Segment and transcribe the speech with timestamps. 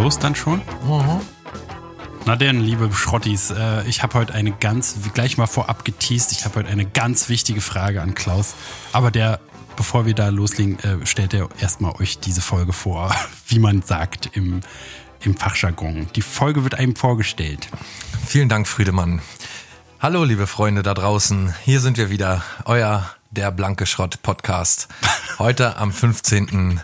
[0.00, 0.62] Los dann schon?
[0.82, 1.20] Mhm.
[2.24, 6.46] Na denn, liebe Schrottis, äh, ich habe heute eine ganz, gleich mal vorab geteased, ich
[6.46, 8.54] habe heute eine ganz wichtige Frage an Klaus.
[8.94, 9.40] Aber der,
[9.76, 13.14] bevor wir da loslegen, äh, stellt er erstmal euch diese Folge vor,
[13.48, 14.62] wie man sagt im,
[15.20, 16.06] im Fachjargon.
[16.16, 17.68] Die Folge wird einem vorgestellt.
[18.26, 19.20] Vielen Dank, Friedemann.
[20.00, 21.54] Hallo, liebe Freunde da draußen.
[21.62, 24.88] Hier sind wir wieder, euer Der Blanke Schrott Podcast.
[25.38, 26.80] Heute am 15.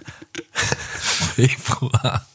[0.52, 2.26] Februar.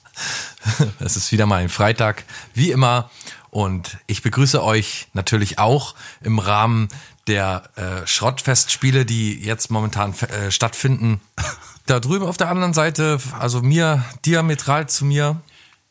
[0.99, 3.09] Es ist wieder mal ein Freitag, wie immer.
[3.49, 6.87] Und ich begrüße euch natürlich auch im Rahmen
[7.27, 11.21] der äh, Schrottfestspiele, die jetzt momentan äh, stattfinden.
[11.87, 15.41] Da drüben auf der anderen Seite, also mir, diametral zu mir.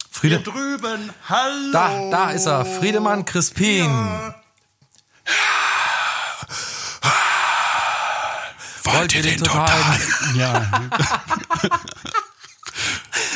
[0.09, 1.72] Friede Hier drüben, hallo.
[1.72, 3.87] Da, da ist er, Friedemann Crispin.
[3.87, 4.34] Ja.
[8.84, 9.66] Wollt ihr den, den total?
[9.66, 9.98] total?
[10.37, 10.70] Ja.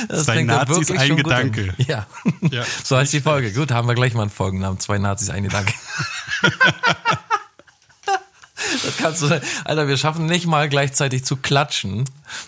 [0.09, 1.75] Das Zwei Nazis, ein Gedanke.
[1.79, 2.07] Ja.
[2.41, 2.65] ja.
[2.83, 3.53] So heißt die Folge.
[3.53, 4.79] Gut, haben wir gleich mal einen Folgennamen.
[4.81, 5.73] Zwei Nazis, ein Gedanke.
[8.85, 12.05] das kannst du, Alter, wir schaffen nicht mal gleichzeitig zu klatschen.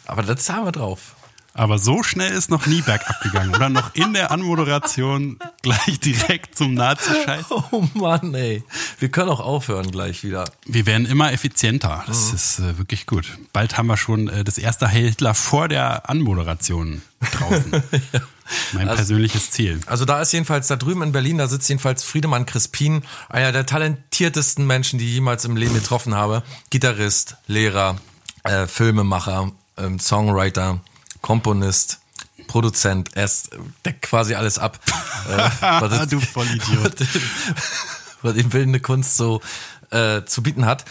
[0.06, 1.15] Aber das haben wir drauf.
[1.56, 3.70] Aber so schnell ist noch nie bergab gegangen, oder?
[3.70, 7.46] Noch in der Anmoderation gleich direkt zum Nazi-Scheiß.
[7.70, 8.62] Oh Mann, ey.
[8.98, 10.44] Wir können auch aufhören gleich wieder.
[10.66, 12.04] Wir werden immer effizienter.
[12.06, 12.34] Das mhm.
[12.34, 13.38] ist äh, wirklich gut.
[13.52, 17.72] Bald haben wir schon äh, das erste Hitler vor der Anmoderation draußen.
[18.12, 18.20] ja.
[18.72, 19.80] Mein also, persönliches Ziel.
[19.86, 23.64] Also da ist jedenfalls, da drüben in Berlin, da sitzt jedenfalls Friedemann Crispin, einer der
[23.64, 26.42] talentiertesten Menschen, die ich jemals im Leben getroffen habe.
[26.70, 27.96] Gitarrist, Lehrer,
[28.44, 30.80] äh, Filmemacher, ähm, Songwriter,
[31.26, 31.98] Komponist,
[32.46, 33.50] Produzent, er ist,
[33.84, 34.78] deckt quasi alles ab.
[35.28, 36.94] äh, was du Vollidiot.
[38.22, 39.40] was die bildende Kunst so
[39.90, 40.84] äh, zu bieten hat.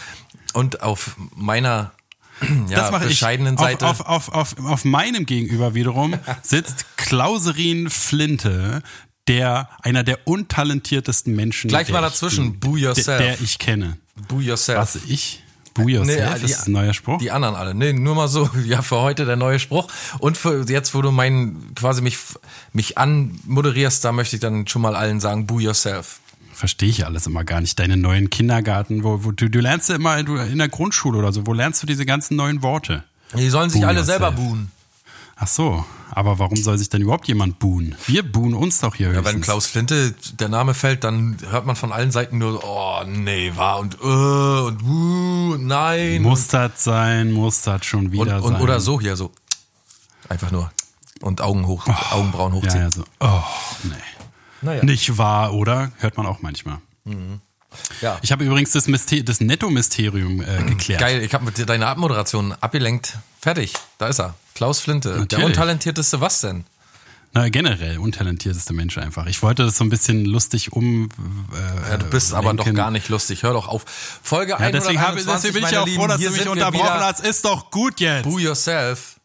[0.52, 1.92] Und auf meiner
[2.68, 3.60] ja, bescheidenen ich.
[3.60, 3.86] Seite.
[3.86, 8.82] Auf, auf, auf, auf, auf meinem Gegenüber wiederum sitzt Klauserin Flinte,
[9.28, 11.68] der einer der untalentiertesten Menschen.
[11.68, 13.06] Gleich mal dazwischen, ich, boo yourself.
[13.06, 13.96] Der, der ich kenne.
[14.28, 14.80] Boo yourself.
[14.80, 15.42] Was ich?
[15.76, 17.18] Boo yourself, nee, die, ist ein neuer Spruch?
[17.18, 17.74] Die anderen alle.
[17.74, 19.88] Nee, nur mal so, ja, für heute der neue Spruch.
[20.18, 22.18] Und für jetzt, wo du meinen, quasi mich,
[22.72, 26.20] mich anmoderierst, da möchte ich dann schon mal allen sagen, boo yourself.
[26.52, 27.78] Verstehe ich alles immer gar nicht.
[27.78, 31.46] Deine neuen Kindergarten, wo, wo du, du lernst ja immer in der Grundschule oder so,
[31.46, 33.04] wo lernst du diese ganzen neuen Worte?
[33.36, 34.20] Die sollen sich boo alle yourself.
[34.20, 34.70] selber buhen.
[35.38, 37.94] Ach so, aber warum soll sich denn überhaupt jemand buhen?
[38.06, 39.08] Wir buhen uns doch hier.
[39.08, 39.34] Ja, höchstens.
[39.34, 43.52] wenn Klaus Flinte der Name fällt, dann hört man von allen Seiten nur, oh nee,
[43.54, 46.22] war und äh, und uh, nein.
[46.22, 48.62] Muss das sein, muss das schon wieder und, und, sein.
[48.62, 49.30] Oder so hier, so.
[50.30, 50.72] Einfach nur.
[51.20, 52.76] Und Augen hoch, oh, Augenbrauen hochziehen.
[52.76, 53.04] Ja, ja, so.
[53.20, 53.42] Oh,
[53.82, 53.94] nee.
[54.62, 54.84] Naja.
[54.84, 55.92] Nicht wahr, oder?
[55.98, 56.78] Hört man auch manchmal.
[57.04, 57.40] Mhm.
[58.00, 58.18] Ja.
[58.22, 61.00] Ich habe übrigens das, das Netto-Mysterium äh, geklärt.
[61.00, 63.18] Geil, ich habe mit deiner Abmoderation abgelenkt.
[63.38, 64.34] Fertig, da ist er.
[64.56, 65.10] Klaus Flinte.
[65.10, 65.28] Natürlich.
[65.28, 66.64] Der untalentierteste was denn?
[67.34, 69.26] Na, generell untalentierteste Mensch einfach.
[69.26, 71.10] Ich wollte das so ein bisschen lustig um.
[71.52, 72.48] Äh, ja, du bist lenken.
[72.48, 73.42] aber doch gar nicht lustig.
[73.42, 73.84] Hör doch auf.
[74.22, 76.88] Folge ja, 121, deswegen, habe, deswegen bin ich ja auch froh, dass du mich unterbrochen
[76.88, 77.20] hast.
[77.20, 78.24] Ist doch gut jetzt.
[78.24, 79.20] Boo yourself.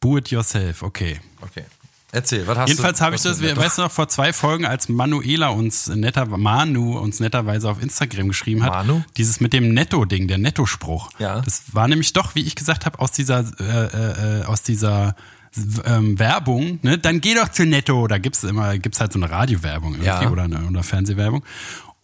[0.00, 1.20] Boo it yourself, okay.
[1.40, 1.64] Okay.
[2.14, 5.48] Erzähl, was hast Jedenfalls habe ich das, weißt du noch, vor zwei Folgen, als Manuela
[5.48, 9.02] uns netter, Manu uns netterweise auf Instagram geschrieben hat, Manu?
[9.16, 11.10] dieses mit dem Netto-Ding, der Netto-Spruch.
[11.18, 11.40] Ja.
[11.40, 15.16] Das war nämlich doch, wie ich gesagt habe, aus dieser, äh, äh, aus dieser
[15.84, 18.06] ähm, Werbung, ne, dann geh doch zu Netto.
[18.06, 20.30] Da gibt's immer, gibt's halt so eine Radiowerbung irgendwie ja.
[20.30, 21.42] oder, eine, oder Fernsehwerbung.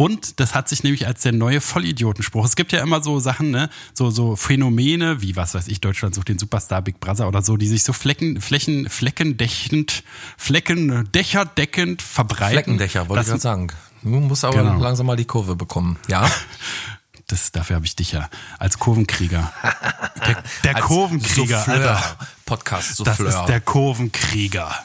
[0.00, 2.46] Und das hat sich nämlich als der neue Vollidiotenspruch.
[2.46, 6.14] Es gibt ja immer so Sachen, ne, so, so Phänomene, wie was weiß ich, Deutschland
[6.14, 10.02] sucht den Superstar Big Brother oder so, die sich so Flecken, Flächen, fleckendächend,
[10.38, 12.54] fleckendächerdeckend verbreiten.
[12.54, 13.66] Fleckendächer, wollte ich gerade sagen.
[14.02, 14.78] Du musst aber genau.
[14.78, 15.98] langsam mal die Kurve bekommen.
[16.08, 16.30] Ja.
[17.26, 18.28] Das, dafür habe ich dich ja
[18.58, 19.52] als Kurvenkrieger.
[20.26, 21.90] Der, der Kurvenkrieger, Souffleur.
[21.90, 22.16] Alter.
[22.44, 23.30] Podcast Souffleur.
[23.30, 24.76] Das ist der Kurvenkrieger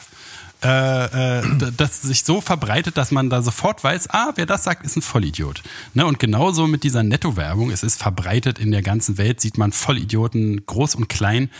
[0.62, 1.42] äh, äh,
[1.76, 5.02] das sich so verbreitet, dass man da sofort weiß, ah, wer das sagt, ist ein
[5.02, 5.62] Vollidiot.
[5.94, 6.06] Ne?
[6.06, 10.64] Und genauso mit dieser Netto-Werbung, es ist verbreitet in der ganzen Welt, sieht man Vollidioten,
[10.66, 11.50] groß und klein,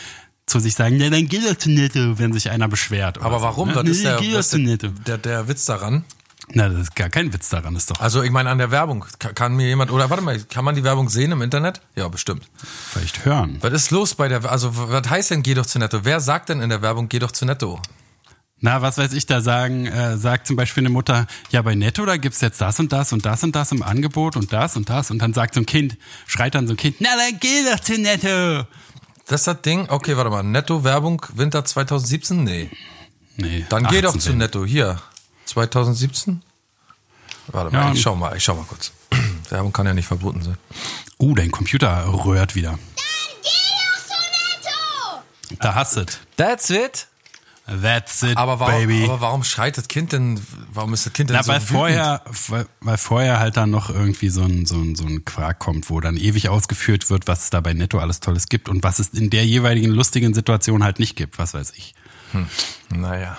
[0.46, 3.20] zu sich sagen, ja, dann geh doch zu Netto, wenn sich einer beschwert.
[3.20, 3.75] Aber warum?
[3.75, 3.90] So, ne?
[3.90, 6.04] Das ist der, das der, der, der Witz daran.
[6.52, 8.00] Na, das ist gar kein Witz daran, ist doch.
[8.00, 9.04] Also ich meine an der Werbung.
[9.19, 11.81] Kann, kann, mir jemand, oder warte mal, kann man die Werbung sehen im Internet?
[11.96, 12.44] Ja, bestimmt.
[12.92, 13.58] Vielleicht hören.
[13.60, 16.04] Was ist los bei der, also was heißt denn geh doch zu Netto?
[16.04, 17.81] Wer sagt denn in der Werbung geh doch zu Netto?
[18.58, 22.06] Na, was weiß ich da sagen, äh, sagt zum Beispiel eine Mutter, ja, bei Netto,
[22.06, 24.88] da gibt's jetzt das und das und das und das im Angebot und das und
[24.88, 27.64] das und dann sagt so ein Kind, schreit dann so ein Kind, na, dann geh
[27.70, 28.66] doch zu Netto.
[29.26, 32.44] Das ist das Ding, okay, warte mal, Netto-Werbung Winter 2017?
[32.44, 32.70] Nee.
[33.36, 33.66] Nee.
[33.68, 35.02] Dann geh doch zu Netto, hier.
[35.44, 36.42] 2017?
[37.48, 38.92] Warte mal, ja, ich schau mal, ich schau mal kurz.
[39.50, 40.56] Werbung kann ja nicht verboten sein.
[41.18, 42.70] Uh, dein Computer röhrt wieder.
[42.70, 42.78] Dann
[43.42, 43.48] geh
[43.92, 45.58] doch zu Netto!
[45.60, 46.06] Da hast du
[46.36, 47.06] That's it?
[47.66, 49.04] That's it, Aber warum, baby.
[49.04, 50.40] aber warum schreit das Kind denn,
[50.72, 51.70] warum ist das Kind denn Na, so weil wütend?
[51.76, 55.58] vorher, weil, weil vorher halt dann noch irgendwie so ein, so, ein, so ein Quark
[55.58, 58.84] kommt, wo dann ewig ausgeführt wird, was es da bei Netto alles Tolles gibt und
[58.84, 61.94] was es in der jeweiligen lustigen Situation halt nicht gibt, was weiß ich.
[62.90, 63.36] Naja.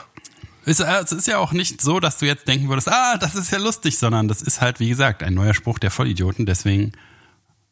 [0.66, 3.36] Es, äh, es ist ja auch nicht so, dass du jetzt denken würdest, ah, das
[3.36, 6.46] ist ja lustig, sondern das ist halt, wie gesagt, ein neuer Spruch der Vollidioten.
[6.46, 6.92] Deswegen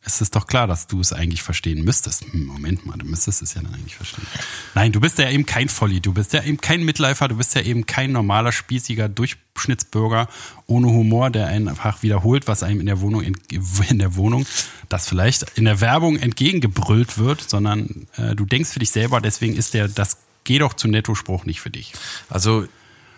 [0.06, 2.25] ist es doch klar, dass du es eigentlich verstehen müsstest.
[2.31, 4.25] Hm, Moment mal, du müsstest es ja dann eigentlich verstehen.
[4.74, 7.56] Nein, du bist ja eben kein Volli, du bist ja eben kein Mitläufer, du bist
[7.56, 10.28] ja eben kein normaler, spießiger Durchschnittsbürger
[10.68, 14.46] ohne Humor, der einfach wiederholt, was einem in der Wohnung, in der Wohnung,
[14.90, 19.56] das vielleicht in der Werbung entgegengebrüllt wird, sondern äh, du denkst für dich selber, deswegen
[19.56, 21.92] ist der, das Geh doch zu Netto-Spruch nicht für dich.
[22.30, 22.68] Also,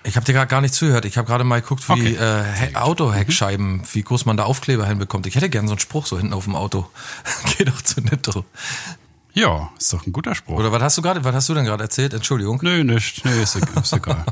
[0.03, 1.05] ich habe dir gerade gar nicht zugehört.
[1.05, 2.15] Ich habe gerade mal geguckt, wie Okay.
[2.15, 5.25] äh, He- Autoheckscheiben, wie groß man da Aufkleber hinbekommt.
[5.27, 6.89] Ich hätte gern so einen Spruch so hinten auf dem Auto.
[7.57, 8.45] Geh doch zu Netto.
[9.33, 10.57] Ja, ist doch ein guter Spruch.
[10.57, 12.13] Oder was hast du gerade, was hast du denn gerade erzählt?
[12.13, 12.59] Entschuldigung.
[12.63, 13.23] Nö, nicht.
[13.25, 13.83] Nö, ist egal.
[13.83, 14.25] Ist egal.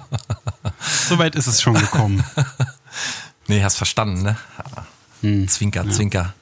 [1.07, 2.23] Soweit ist es schon gekommen.
[3.47, 4.37] Nee, hast verstanden, ne?
[5.21, 5.47] Hm.
[5.47, 6.33] Zwinker, zwinker.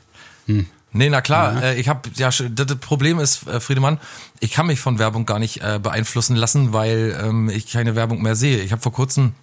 [0.94, 4.00] Nee, na klar, äh, ich habe ja das Problem ist, äh, Friedemann,
[4.40, 8.22] ich kann mich von Werbung gar nicht äh, beeinflussen lassen, weil ähm, ich keine Werbung
[8.22, 8.62] mehr sehe.
[8.62, 9.34] Ich habe vor kurzem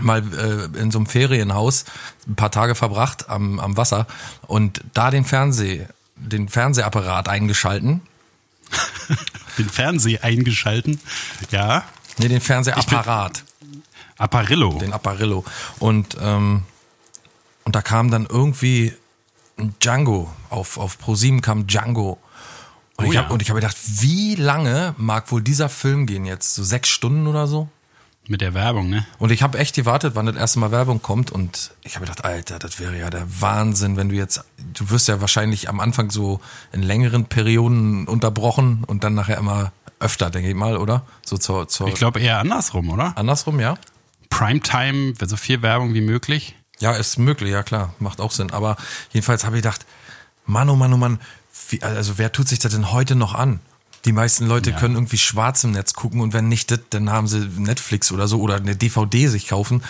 [0.00, 1.84] mal äh, in so einem Ferienhaus
[2.26, 4.06] ein paar Tage verbracht am, am Wasser
[4.46, 5.86] und da den Fernseh,
[6.16, 8.02] den Fernsehapparat eingeschalten.
[9.56, 11.00] Den Fernseher eingeschalten.
[11.50, 11.82] Ja.
[12.18, 13.42] Nee, den Fernsehapparat.
[14.18, 14.78] Apparillo.
[14.78, 15.44] den Apparillo.
[15.78, 16.64] Und, ähm,
[17.64, 18.92] und da kam dann irgendwie
[19.80, 20.30] Django.
[20.50, 22.18] Auf, auf ProSieben kam Django.
[22.96, 23.22] Und Oh ich ja.
[23.22, 26.54] habe und ich habe gedacht, wie lange mag wohl dieser Film gehen jetzt?
[26.54, 27.68] So sechs Stunden oder so?
[28.26, 29.06] Mit der Werbung, ne?
[29.18, 31.30] Und ich habe echt gewartet, wann das erste Mal Werbung kommt.
[31.30, 34.44] Und ich habe gedacht, Alter, das wäre ja der Wahnsinn, wenn du jetzt,
[34.74, 36.40] du wirst ja wahrscheinlich am Anfang so
[36.72, 41.06] in längeren Perioden unterbrochen und dann nachher immer öfter, denke ich mal, oder?
[41.24, 43.16] So zur, zur Ich glaube eher andersrum, oder?
[43.16, 43.78] andersrum, ja?
[44.28, 46.54] Primetime, so viel Werbung wie möglich.
[46.80, 48.52] Ja, ist möglich, ja klar, macht auch Sinn.
[48.52, 48.76] Aber
[49.12, 49.84] jedenfalls habe ich gedacht,
[50.46, 51.20] Mann, oh Mann, oh Mann,
[51.70, 53.60] wie, also wer tut sich das denn heute noch an?
[54.04, 54.78] Die meisten Leute Ja.
[54.78, 58.28] können irgendwie schwarz im Netz gucken und wenn nicht das, dann haben sie Netflix oder
[58.28, 59.82] so oder eine DVD sich kaufen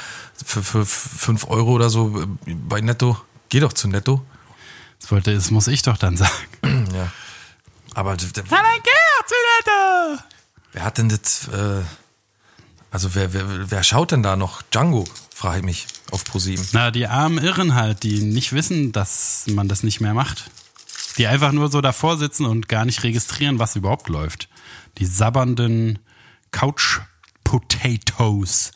[0.44, 3.18] für, für 5 Euro oder so bei Netto.
[3.50, 4.24] Geh doch zu Netto.
[5.00, 6.32] Das wollte, das muss ich doch dann sagen.
[6.94, 7.12] Ja.
[7.94, 10.22] Aber Dann geh doch zu Netto!
[10.72, 11.82] wer hat denn das, äh,
[12.90, 14.62] also wer, wer, wer schaut denn da noch?
[14.62, 15.04] Django,
[15.38, 16.66] frage ich mich, auf ProSieben.
[16.72, 20.50] Na, die armen Irren halt, die nicht wissen, dass man das nicht mehr macht.
[21.16, 24.48] Die einfach nur so davor sitzen und gar nicht registrieren, was überhaupt läuft.
[24.98, 26.00] Die sabbernden
[26.50, 26.98] Couch
[27.44, 28.72] Potatoes,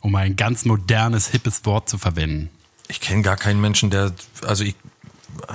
[0.00, 2.48] um ein ganz modernes, hippes Wort zu verwenden.
[2.88, 4.14] Ich kenne gar keinen Menschen, der,
[4.46, 4.74] also ich,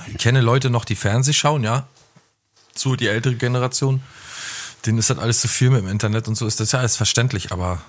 [0.07, 1.87] ich kenne Leute noch, die Fernseh schauen, ja.
[2.75, 4.03] So die ältere Generation.
[4.85, 6.95] Denen ist das alles zu viel mit dem Internet und so ist das ja alles
[6.95, 7.81] verständlich, aber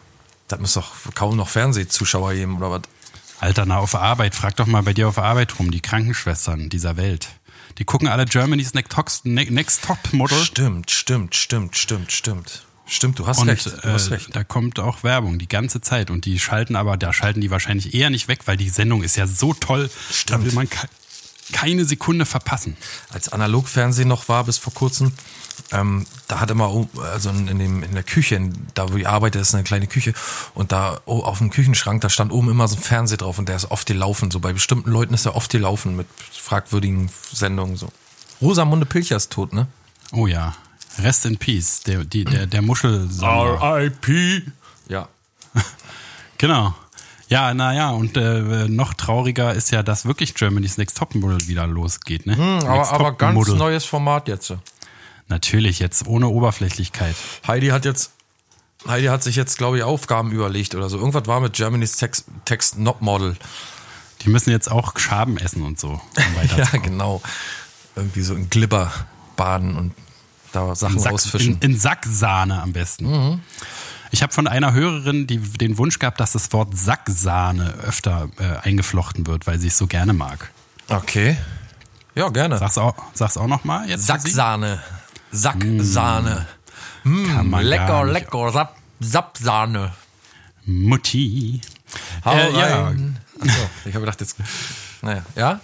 [0.48, 2.82] da muss doch kaum noch Fernsehzuschauer geben oder was.
[3.40, 6.96] Alter, na, auf Arbeit, frag doch mal bei dir auf Arbeit rum, die Krankenschwestern dieser
[6.96, 7.28] Welt.
[7.78, 10.37] Die gucken alle Germany's Next Top, Next Top Model.
[10.42, 12.64] Stimmt, stimmt, stimmt, stimmt, stimmt.
[12.87, 13.66] Stimmt, du hast Und recht.
[13.66, 14.34] Du hast äh, recht.
[14.34, 16.11] da kommt auch Werbung die ganze Zeit.
[16.11, 19.16] Und die schalten aber, da schalten die wahrscheinlich eher nicht weg, weil die Sendung ist
[19.16, 19.88] ja so toll.
[19.88, 20.44] Da Stimmt.
[20.46, 20.88] will man ke
[21.50, 22.76] keine Sekunde verpassen.
[23.08, 25.12] als Analogfernsehen noch war bis vor kurzem,
[25.70, 29.38] ähm, da hat immer, also in, dem, in der Küche, in, da wo ich arbeite,
[29.38, 30.14] ist eine kleine Küche
[30.54, 33.48] und da oh, auf dem Küchenschrank, da stand oben immer so ein Fernseher drauf und
[33.48, 34.30] der ist oft gelaufen.
[34.30, 37.76] So bei bestimmten Leuten ist er oft gelaufen mit fragwürdigen Sendungen.
[37.76, 37.92] So.
[38.40, 39.66] Rosamunde Pilcher ist tot, ne?
[40.12, 40.54] Oh ja.
[40.98, 41.82] Rest in Peace.
[41.82, 43.60] Der, die, der, der Muschelsammler.
[43.60, 44.42] R.I.P.
[44.88, 45.08] Ja.
[46.40, 46.72] Genau.
[47.28, 51.66] Ja, naja, und äh, noch trauriger ist ja, dass wirklich Germany's Next Top Model wieder
[51.66, 52.26] losgeht.
[52.26, 52.37] Ne?
[52.37, 54.54] Hm, aber, aber ganz neues Format jetzt.
[55.28, 57.14] Natürlich, jetzt ohne Oberflächlichkeit.
[57.47, 58.12] Heidi hat jetzt,
[58.87, 60.99] Heidi hat sich jetzt, glaube ich, Aufgaben überlegt oder so.
[60.99, 63.37] Irgendwas war mit Germany's Text, Text Not Model.
[64.23, 65.90] Die müssen jetzt auch Schaben essen und so.
[65.90, 67.23] Um Ja, genau.
[67.94, 68.92] Irgendwie so in Glibber
[69.37, 69.94] baden und
[70.52, 71.54] da Sachen Sack, rausfischen.
[71.61, 73.42] in, in Sacksahne am besten.
[74.11, 78.66] Ich habe von einer Hörerin die, den Wunsch gehabt, dass das Wort Sacksahne öfter äh,
[78.66, 80.50] eingeflochten wird, weil sie es so gerne mag.
[80.88, 81.37] okay.
[82.14, 82.58] Ja, gerne.
[82.58, 84.11] Sag's auch, sag's auch noch mal jetzt.
[84.11, 84.30] für sie?
[84.30, 84.82] Sacksahne.
[85.30, 86.47] Sacksahne.
[87.04, 88.50] Mm, man lecker, lecker.
[88.52, 89.92] Sapp, Sappsahne.
[90.64, 91.61] Mutti.
[92.25, 92.88] Hau Äh, ja.
[92.88, 94.37] Achso, ich habe gedacht, jetzt.
[95.02, 95.61] Naja, ja?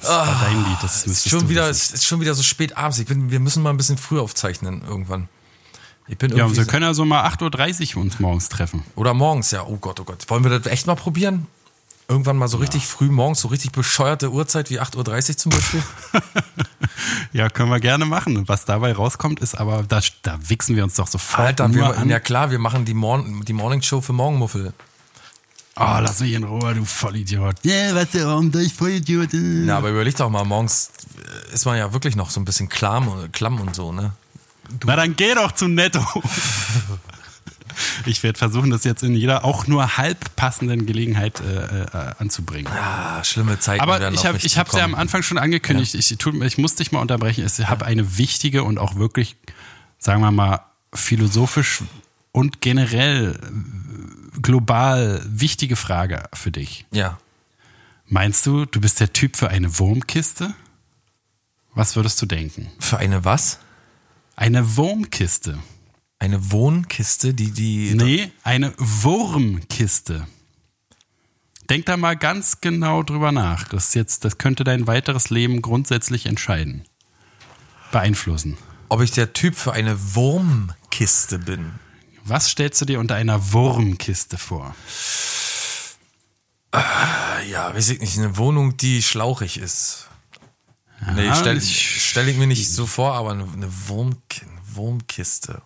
[0.00, 1.94] Das war dein Lied, das Es ist schon wieder, wissen.
[1.94, 2.98] ist schon wieder so spät abends.
[2.98, 5.28] Ich bin, wir müssen mal ein bisschen früher aufzeichnen irgendwann.
[6.08, 8.82] Ich bin Ja, wir so- können ja so mal 8.30 Uhr uns morgens treffen.
[8.96, 9.62] Oder morgens, ja.
[9.64, 10.28] Oh Gott, oh Gott.
[10.28, 11.46] Wollen wir das echt mal probieren?
[12.10, 12.62] Irgendwann mal so ja.
[12.62, 15.82] richtig früh morgens, so richtig bescheuerte Uhrzeit wie 8.30 Uhr zum Beispiel?
[17.32, 18.48] ja, können wir gerne machen.
[18.48, 22.08] Was dabei rauskommt, ist aber, da, da wichsen wir uns doch sofort Alter, wir, an.
[22.08, 24.72] ja klar, wir machen die, Morn die Morning Show für Morgenmuffel.
[25.76, 27.54] Oh, lass mich in Ruhe, du Vollidiot.
[27.62, 29.28] Ja, yeah, was der warum ich Vollidiot?
[29.32, 30.90] Na, aber überleg doch mal, morgens
[31.52, 34.14] ist man ja wirklich noch so ein bisschen klamm, klamm und so, ne?
[34.80, 34.88] Du.
[34.88, 36.04] Na, dann geh doch zum Netto.
[38.06, 42.72] ich werde versuchen, das jetzt in jeder auch nur halb passenden Gelegenheit äh, äh, anzubringen.
[42.72, 43.82] Ah, schlimme Zeiten.
[43.82, 45.94] Aber ich habe ich habe ja am Anfang schon angekündigt.
[45.94, 46.00] Ja.
[46.00, 47.44] Ich, tu, ich muss dich mal unterbrechen.
[47.46, 49.36] Ich habe eine wichtige und auch wirklich,
[49.98, 50.60] sagen wir mal,
[50.92, 51.82] philosophisch
[52.32, 53.38] und generell
[54.42, 56.86] global wichtige Frage für dich.
[56.90, 57.18] Ja.
[58.06, 60.54] Meinst du, du bist der Typ für eine Wurmkiste?
[61.74, 62.70] Was würdest du denken?
[62.78, 63.58] Für eine was?
[64.34, 65.58] Eine Wurmkiste.
[66.20, 67.94] Eine Wohnkiste, die die.
[67.94, 70.26] Nee, eine Wurmkiste.
[71.70, 73.68] Denk da mal ganz genau drüber nach.
[73.68, 76.84] Das, jetzt, das könnte dein weiteres Leben grundsätzlich entscheiden.
[77.90, 78.58] Beeinflussen.
[78.90, 81.72] Ob ich der Typ für eine Wurmkiste bin?
[82.24, 84.74] Was stellst du dir unter einer Wurmkiste vor?
[87.50, 88.18] Ja, weiß ich nicht.
[88.18, 90.08] Eine Wohnung, die schlauchig ist.
[91.14, 93.46] Nee, stelle stell ich mir nicht so vor, aber eine,
[93.88, 94.18] Wurm,
[94.74, 95.62] Wurmkiste.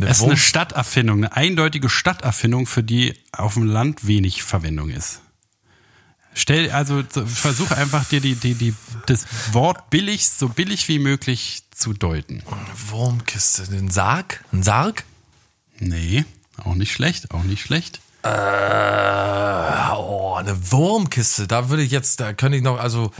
[0.00, 4.88] Eine es ist eine Stadterfindung, eine eindeutige Stadterfindung, für die auf dem Land wenig Verwendung
[4.88, 5.20] ist.
[6.32, 8.74] Stell, also versuch einfach dir die, die, die,
[9.06, 12.42] das Wort billig, so billig wie möglich zu deuten.
[12.46, 14.42] Eine Wurmkiste, ein Sarg?
[14.52, 15.04] Ein Sarg?
[15.78, 16.24] Nee,
[16.64, 18.00] auch nicht schlecht, auch nicht schlecht.
[18.22, 18.28] Äh,
[19.96, 23.12] oh, eine Wurmkiste, da würde ich jetzt, da könnte ich noch, also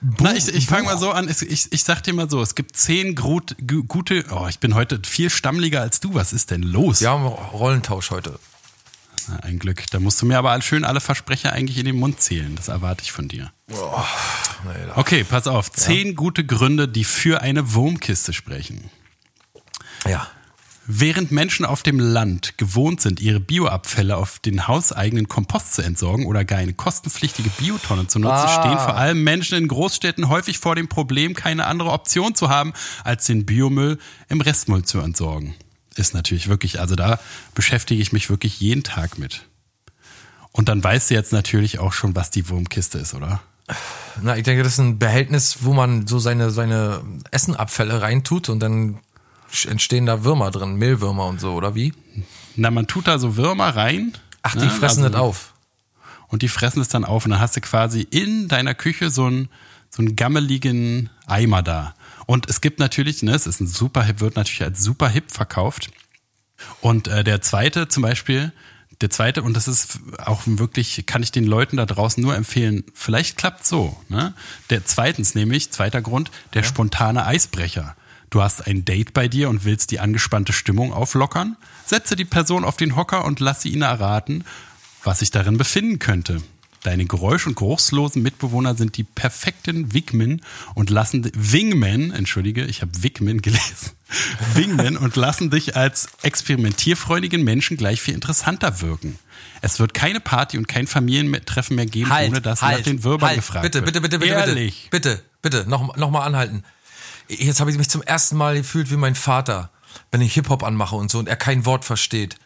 [0.00, 1.28] Na, ich, ich fange mal so an.
[1.28, 3.56] Ich, ich sag dir mal so: Es gibt zehn gut,
[3.88, 4.24] gute.
[4.30, 6.14] Oh, ich bin heute viel stammliger als du.
[6.14, 7.00] Was ist denn los?
[7.00, 8.38] Wir haben Rollentausch heute.
[9.28, 9.84] Na, ein Glück.
[9.90, 12.54] Da musst du mir aber schön alle Versprecher eigentlich in den Mund zählen.
[12.54, 13.52] Das erwarte ich von dir.
[13.72, 14.04] Oh,
[14.64, 15.72] nee, okay, pass auf.
[15.72, 16.12] Zehn ja.
[16.14, 18.90] gute Gründe, die für eine Wurmkiste sprechen.
[20.06, 20.28] Ja.
[20.90, 26.24] Während Menschen auf dem Land gewohnt sind, ihre Bioabfälle auf den hauseigenen Kompost zu entsorgen
[26.24, 28.48] oder gar eine kostenpflichtige Biotonne zu nutzen, ah.
[28.48, 32.72] stehen vor allem Menschen in Großstädten häufig vor dem Problem, keine andere Option zu haben,
[33.04, 33.98] als den Biomüll
[34.30, 35.54] im Restmüll zu entsorgen.
[35.94, 37.20] Ist natürlich wirklich, also da
[37.54, 39.44] beschäftige ich mich wirklich jeden Tag mit.
[40.52, 43.42] Und dann weißt du jetzt natürlich auch schon, was die Wurmkiste ist, oder?
[44.22, 48.60] Na, ich denke, das ist ein Behältnis, wo man so seine, seine Essenabfälle reintut und
[48.60, 49.00] dann
[49.66, 51.92] entstehen da Würmer drin, Mehlwürmer und so, oder wie?
[52.56, 54.12] Na, man tut da so Würmer rein.
[54.42, 54.70] Ach, die ne?
[54.70, 55.54] fressen also, das auf.
[56.28, 59.24] Und die fressen es dann auf und dann hast du quasi in deiner Küche so
[59.24, 59.48] einen,
[59.90, 61.94] so einen gammeligen Eimer da.
[62.26, 65.30] Und es gibt natürlich, ne, es ist ein super hip, wird natürlich als super hip
[65.30, 65.90] verkauft.
[66.80, 68.52] Und äh, der zweite zum Beispiel,
[69.00, 72.84] der zweite, und das ist auch wirklich, kann ich den Leuten da draußen nur empfehlen,
[72.94, 73.96] vielleicht klappt so.
[74.08, 74.34] Ne?
[74.70, 76.68] Der zweitens nämlich, zweiter Grund, der ja.
[76.68, 77.96] spontane Eisbrecher.
[78.30, 81.56] Du hast ein Date bei dir und willst die angespannte Stimmung auflockern?
[81.86, 84.44] Setze die Person auf den Hocker und lass sie ihnen erraten,
[85.02, 86.42] was sich darin befinden könnte.
[86.82, 90.42] Deine geräusch- und geruchslosen Mitbewohner sind die perfekten Wigmen
[90.74, 93.90] und lassen Wingmen, entschuldige, ich habe Wigmen gelesen,
[94.54, 99.18] Wingmen und lassen dich als experimentierfreudigen Menschen gleich viel interessanter wirken.
[99.60, 103.02] Es wird keine Party und kein Familientreffen mehr geben, halt, ohne dass halt, nach den
[103.02, 103.86] Würmern halt, gefragt bitte, wird.
[103.86, 104.88] Bitte, bitte, bitte, Ehrlich.
[104.90, 106.62] bitte, bitte, bitte, noch, noch mal anhalten.
[107.28, 109.70] Jetzt habe ich mich zum ersten Mal gefühlt wie mein Vater,
[110.10, 112.36] wenn ich Hip-Hop anmache und so und er kein Wort versteht.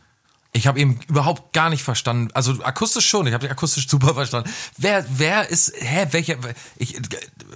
[0.55, 2.29] Ich habe ihn überhaupt gar nicht verstanden.
[2.35, 4.51] Also akustisch schon, ich habe ihn akustisch super verstanden.
[4.77, 6.37] Wer, wer ist, hä, welcher,
[6.77, 7.01] ich,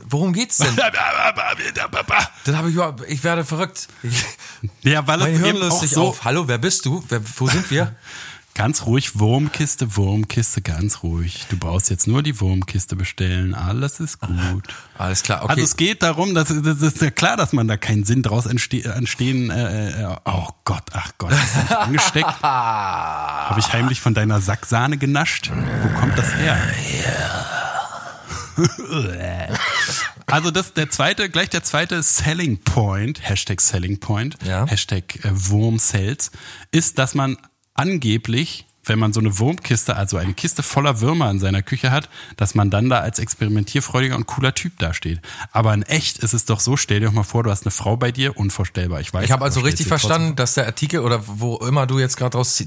[0.04, 0.74] worum geht's denn?
[2.44, 3.88] Dann habe ich überhaupt, ich werde verrückt.
[4.02, 4.24] Ich,
[4.82, 6.24] ja, weil es eben auch so auf.
[6.24, 7.04] Hallo, wer bist du?
[7.08, 7.94] Wer, wo sind wir?
[8.56, 11.44] Ganz ruhig, Wurmkiste, Wurmkiste, ganz ruhig.
[11.50, 13.52] Du brauchst jetzt nur die Wurmkiste bestellen.
[13.54, 14.74] Alles ist gut.
[14.96, 15.50] Alles klar, okay.
[15.50, 18.46] Also es geht darum, dass das ist ja klar, dass man da keinen Sinn draus
[18.46, 19.50] entste entstehen.
[19.50, 22.26] Äh, äh, oh Gott, ach Gott, ist das angesteckt?
[22.42, 25.50] Habe ich heimlich von deiner Sacksahne genascht?
[25.50, 26.58] Wo kommt das her?
[30.26, 34.64] also das der zweite, gleich der zweite Selling Point, Hashtag Selling Point, ja.
[34.66, 36.30] Hashtag äh, Wurm Sales,
[36.70, 37.36] ist, dass man
[37.76, 42.08] angeblich, wenn man so eine Wurmkiste, also eine Kiste voller Würmer in seiner Küche hat,
[42.36, 45.20] dass man dann da als experimentierfreudiger und cooler Typ dasteht.
[45.52, 47.70] Aber in echt ist es doch so, stell dir doch mal vor, du hast eine
[47.70, 49.00] Frau bei dir, unvorstellbar.
[49.00, 49.24] Ich weiß.
[49.24, 52.62] Ich habe also richtig verstanden, dass der Artikel oder wo immer du jetzt gerade draus,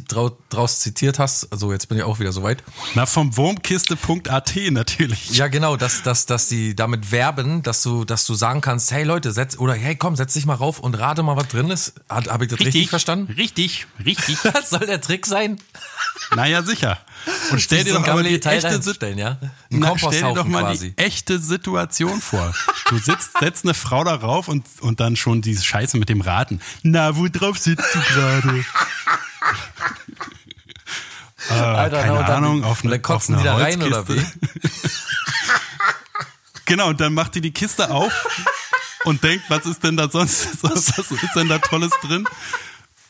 [0.50, 2.64] draus zitiert hast, also jetzt bin ich auch wieder soweit.
[2.96, 5.32] Na, vom Wurmkiste.at natürlich.
[5.32, 9.04] Ja, genau, dass, dass, dass die damit werben, dass du, dass du sagen kannst, hey
[9.04, 11.94] Leute, setz, oder hey komm, setz dich mal rauf und rate mal, was drin ist.
[12.10, 13.32] Habe ich das richtig, richtig verstanden?
[13.34, 14.38] Richtig, richtig.
[14.54, 15.60] Was soll der Trick sein?
[16.36, 16.98] Naja, sicher.
[17.52, 19.38] Und stell dir doch mal die echte, Sit- reinstellen, ja?
[19.70, 20.92] Na, stell dir doch mal quasi.
[20.94, 22.54] die echte Situation vor.
[22.90, 26.62] Du sitzt, setzt eine Frau darauf und, und dann schon diese Scheiße mit dem Raten.
[26.84, 28.64] Na, wo drauf sitzt du gerade?
[31.50, 34.06] äh, Alter, keine und dann- Ahnung, auf eine, kotzen auf eine die da rein, oder
[34.08, 34.32] Holzkiste.
[36.66, 38.14] Genau, und dann macht die die Kiste auf
[39.06, 42.26] und denkt, was ist denn da sonst, was ist denn da Tolles drin?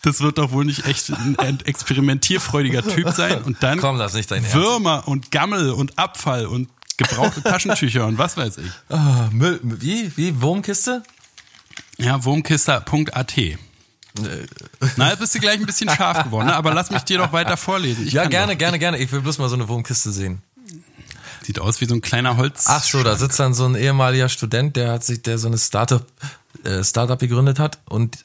[0.01, 3.41] Das wird doch wohl nicht echt ein experimentierfreudiger Typ sein.
[3.43, 4.55] Und dann Komm, das ist nicht dein Ernst.
[4.55, 8.71] Würmer und Gammel und Abfall und gebrauchte Taschentücher und was weiß ich.
[9.31, 10.15] Müll, wie?
[10.15, 10.41] Wie?
[10.41, 11.03] Wurmkiste?
[11.97, 13.35] Ja, wurmkister.at.
[14.95, 16.55] Na, jetzt bist du gleich ein bisschen scharf geworden, ne?
[16.55, 18.07] aber lass mich dir doch weiter vorlesen.
[18.07, 18.59] Ich Ja, gerne, doch.
[18.59, 18.97] gerne, gerne.
[18.97, 20.41] Ich will bloß mal so eine Wurmkiste sehen.
[21.43, 22.65] Sieht aus wie so ein kleiner Holz.
[22.67, 25.57] Ach so, da sitzt dann so ein ehemaliger Student, der hat sich, der so eine
[25.57, 26.05] Startup,
[26.63, 28.17] äh, Startup gegründet hat und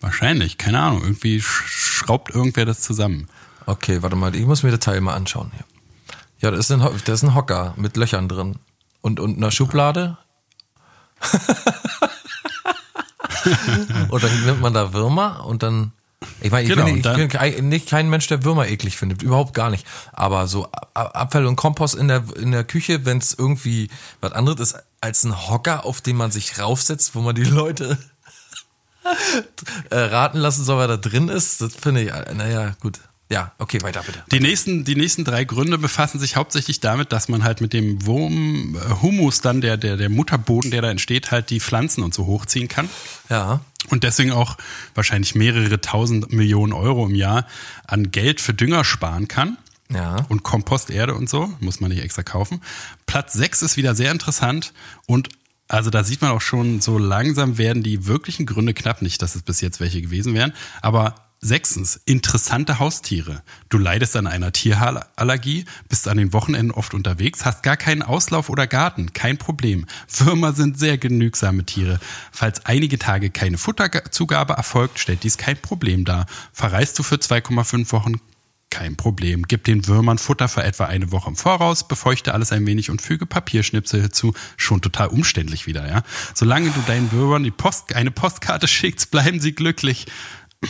[0.00, 1.02] Wahrscheinlich, keine Ahnung.
[1.02, 3.28] Irgendwie sch- schraubt irgendwer das zusammen.
[3.66, 5.50] Okay, warte mal, ich muss mir das Teil mal anschauen.
[5.54, 5.64] hier.
[6.40, 8.56] Ja, das ist ein, das ist ein Hocker mit Löchern drin.
[9.00, 10.18] Und, und einer Schublade.
[14.10, 15.92] und dann nimmt man da Würmer und dann.
[16.40, 19.22] Ich meine, ich, Genau, bin, ich bin kein- nicht kein Mensch, der Würmer eklig findet.
[19.22, 19.86] Überhaupt gar nicht.
[20.12, 23.90] Aber so A- Abfall und Kompost in der, in der Küche, wenn es irgendwie
[24.22, 27.98] was anderes ist als ein Hocker, auf den man sich raufsetzt, wo man die Leute
[29.90, 33.00] äh, raten lassen soll, wer da drin ist, das finde ich, äh, naja, gut.
[33.30, 34.22] Ja, okay, weiter bitte.
[34.30, 38.04] Die nächsten, die nächsten drei Gründe befassen sich hauptsächlich damit, dass man halt mit dem
[38.04, 42.12] Wurm, äh, Humus dann, der, der, der Mutterboden, der da entsteht, halt die Pflanzen und
[42.12, 42.88] so hochziehen kann.
[43.30, 43.60] Ja.
[43.88, 44.56] Und deswegen auch
[44.94, 47.46] wahrscheinlich mehrere tausend Millionen Euro im Jahr
[47.86, 49.56] an Geld für Dünger sparen kann.
[49.92, 50.26] Ja.
[50.28, 52.62] Und Komposterde und so, muss man nicht extra kaufen.
[53.06, 54.72] Platz 6 ist wieder sehr interessant
[55.06, 55.28] und
[55.68, 59.02] also da sieht man auch schon, so langsam werden die wirklichen Gründe knapp.
[59.02, 63.42] Nicht, dass es bis jetzt welche gewesen wären, aber Sechstens, interessante Haustiere.
[63.68, 68.48] Du leidest an einer Tierallergie, bist an den Wochenenden oft unterwegs, hast gar keinen Auslauf
[68.48, 69.84] oder Garten, kein Problem.
[70.08, 72.00] Würmer sind sehr genügsame Tiere.
[72.32, 76.24] Falls einige Tage keine Futterzugabe erfolgt, stellt dies kein Problem dar.
[76.54, 78.20] Verreist du für 2,5 Wochen,
[78.70, 79.44] kein Problem.
[79.46, 83.00] Gib den Würmern Futter für etwa eine Woche im Voraus, befeuchte alles ein wenig und
[83.00, 84.34] füge Papierschnipsel hinzu.
[84.56, 86.02] Schon total umständlich wieder, ja.
[86.34, 90.06] Solange du deinen Würmern die Post, eine Postkarte schickst, bleiben sie glücklich.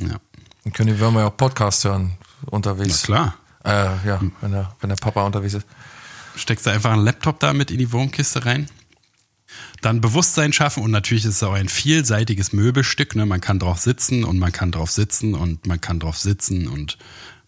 [0.00, 0.20] Ja,
[0.62, 3.02] Dann können die Würmer ja auch Podcast hören na unterwegs.
[3.02, 3.34] klar.
[3.64, 3.70] Äh,
[4.06, 5.66] ja, wenn der, wenn der Papa unterwegs ist.
[6.36, 8.68] Steckst du einfach einen Laptop da mit in die Wurmkiste rein.
[9.80, 13.14] Dann Bewusstsein schaffen und natürlich ist es auch ein vielseitiges Möbelstück.
[13.14, 13.26] Ne?
[13.26, 16.98] Man kann drauf sitzen und man kann drauf sitzen und man kann drauf sitzen und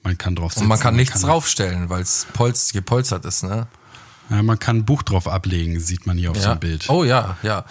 [0.02, 0.62] man kann drauf sitzen.
[0.64, 3.66] Und man kann nichts draufstellen, weil es polz, gepolstert ist, ne?
[4.30, 6.50] Ja, man kann ein Buch drauf ablegen, sieht man hier auf so Ja.
[6.52, 6.88] einem Bild.
[6.88, 7.64] Oh ja, ja.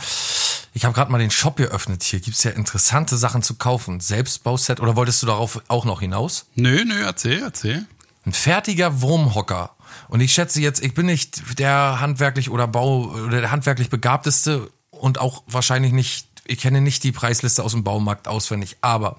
[0.73, 2.03] Ich habe gerade mal den Shop geöffnet.
[2.03, 4.01] Hier gibt's ja interessante Sachen zu kaufen.
[4.01, 4.79] Selbstbauset.
[4.81, 6.45] Oder wolltest du darauf auch noch hinaus?
[6.55, 7.85] Nö, nö, erzähl, erzähl.
[8.25, 9.71] Ein fertiger Wurmhocker.
[10.07, 14.69] Und ich schätze jetzt, ich bin nicht der handwerklich oder Bau oder der handwerklich begabteste
[14.91, 19.17] und auch wahrscheinlich nicht, ich kenne nicht die Preisliste aus dem Baumarkt auswendig, aber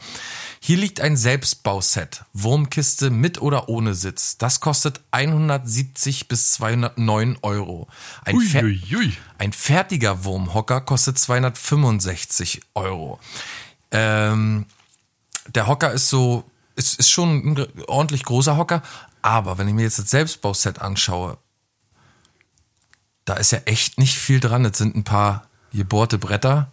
[0.60, 4.36] hier liegt ein Selbstbauset, Wurmkiste mit oder ohne Sitz.
[4.36, 7.88] Das kostet 170 bis 209 Euro.
[8.24, 9.16] Ein, Ui, fer ui, ui.
[9.38, 13.20] ein fertiger Wurmhocker kostet 265 Euro.
[13.90, 14.66] Ähm,
[15.54, 16.44] der Hocker ist so,
[16.76, 18.82] ist, ist schon ein ordentlich großer Hocker,
[19.22, 21.38] aber wenn ich mir jetzt das Selbstbauset anschaue,
[23.24, 24.64] da ist ja echt nicht viel dran.
[24.64, 26.70] Es sind ein paar gebohrte Bretter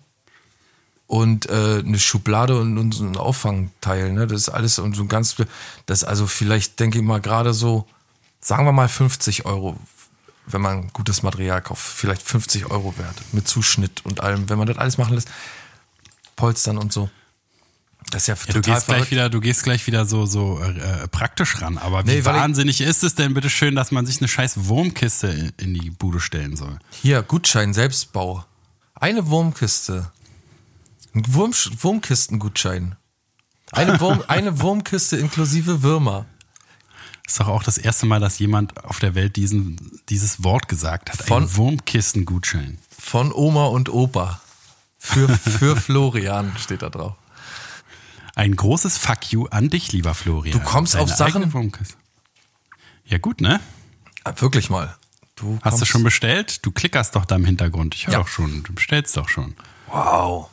[1.07, 4.11] und äh, eine Schublade und, und so ein Auffangteil.
[4.11, 4.27] Ne?
[4.27, 5.35] Das ist alles und so ein ganz,
[5.85, 7.87] das ist also vielleicht, denke ich mal, gerade so,
[8.41, 9.77] sagen wir mal 50 Euro,
[10.45, 11.81] wenn man gutes Material kauft.
[11.81, 13.15] Vielleicht 50 Euro wert.
[13.31, 14.49] Mit Zuschnitt und allem.
[14.49, 15.29] Wenn man das alles machen lässt,
[16.35, 17.09] Polstern und so.
[18.09, 19.11] Das ist ja, Ja, du gehst gleich verrückt.
[19.11, 21.77] wieder, du gehst gleich wieder so so äh, praktisch ran.
[21.77, 25.27] Aber wie Nee, wahnsinnig ist es denn bitte schön, dass man sich eine scheiß Wurmkiste
[25.27, 26.79] in, in die Bude stellen soll?
[27.01, 28.45] Hier, Gutschein, Selbstbau.
[28.95, 30.11] Eine Wurmkiste.
[31.13, 32.95] Ein Wurm, Wurmkistengutschein.
[33.71, 36.25] Eine, Wurm, eine Wurmkiste inklusive Würmer.
[37.27, 41.11] Ist doch auch das erste Mal, dass jemand auf der Welt diesen, dieses Wort gesagt
[41.11, 41.21] hat.
[41.27, 42.77] Von- Ein Wurmkistengutschein.
[42.97, 44.39] Von Oma und Opa.
[44.97, 47.15] Für, für Florian steht da drauf.
[48.37, 50.57] Ein großes Fuck you an dich, lieber Florian.
[50.57, 51.51] Du kommst auf Sachen-.
[53.05, 53.59] Ja gut, ne?
[54.23, 54.95] Ah, Wirklich mal.
[55.35, 56.63] Du Hast du schon bestellt?
[56.63, 57.95] Du klickerst doch da im Hintergrund.
[57.95, 58.19] Ich höre Ja.
[58.19, 58.61] doch schon.
[58.63, 59.55] Du bestellst doch schon.
[59.87, 60.49] Wow.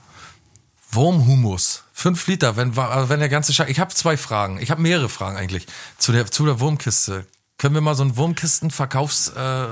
[0.90, 1.85] Wurmhumus.
[1.92, 3.68] Fünf Liter, wenn, wa- wenn der ganze Scheiß.
[3.68, 4.59] Ich habe zwei Fragen.
[4.62, 5.66] Ich habe mehrere Fragen eigentlich
[5.99, 7.27] zu der, zu der Wurmkiste.
[7.59, 9.66] Können wir mal so einen Wurmkistenverkaufs äh,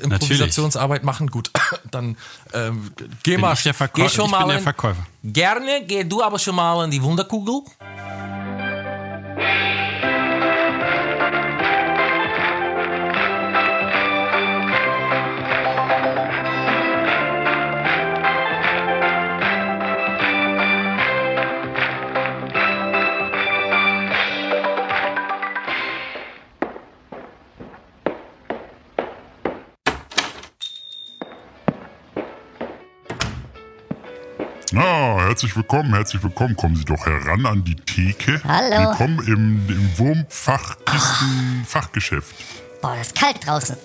[0.00, 1.28] Improvisationsarbeit machen?
[1.28, 1.50] Gut,
[1.90, 2.16] dann
[2.52, 2.90] ähm,
[3.22, 3.52] geh Bin mal.
[3.54, 5.06] ich der Verkäu- geh schon ich mal bin der Verkäufer.
[5.24, 7.62] Gerne, geh du aber schon mal in die Wunderkugel.
[35.38, 36.56] Herzlich willkommen, herzlich willkommen.
[36.56, 38.40] Kommen Sie doch heran an die Theke.
[38.42, 38.90] Hallo.
[38.90, 42.34] Willkommen im, im Wurmfachkisten-Fachgeschäft.
[42.82, 43.76] Boah, das ist kalt draußen.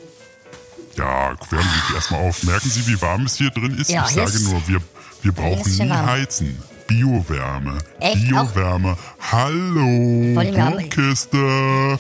[0.97, 2.41] Ja, wärmen Sie sich erstmal auf.
[2.41, 3.91] Merken Sie, wie warm es hier drin ist?
[3.91, 4.81] Ja, ich sage ist- nur, wir,
[5.21, 6.57] wir brauchen nie heizen.
[6.87, 7.77] Biowärme.
[7.99, 8.27] Echt?
[8.27, 8.97] Biowärme.
[9.31, 11.99] Hallo, Wurmkiste.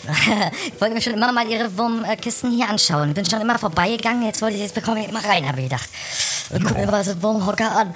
[0.65, 3.13] Ich wollte mir schon immer mal ihre Wurmkisten hier anschauen.
[3.13, 4.23] Bin schon immer vorbeigegangen.
[4.25, 5.89] Jetzt wollte ich, jetzt bekomme ich immer rein, habe ich gedacht.
[6.49, 7.95] Und guck mir mal so Wurmhocker an.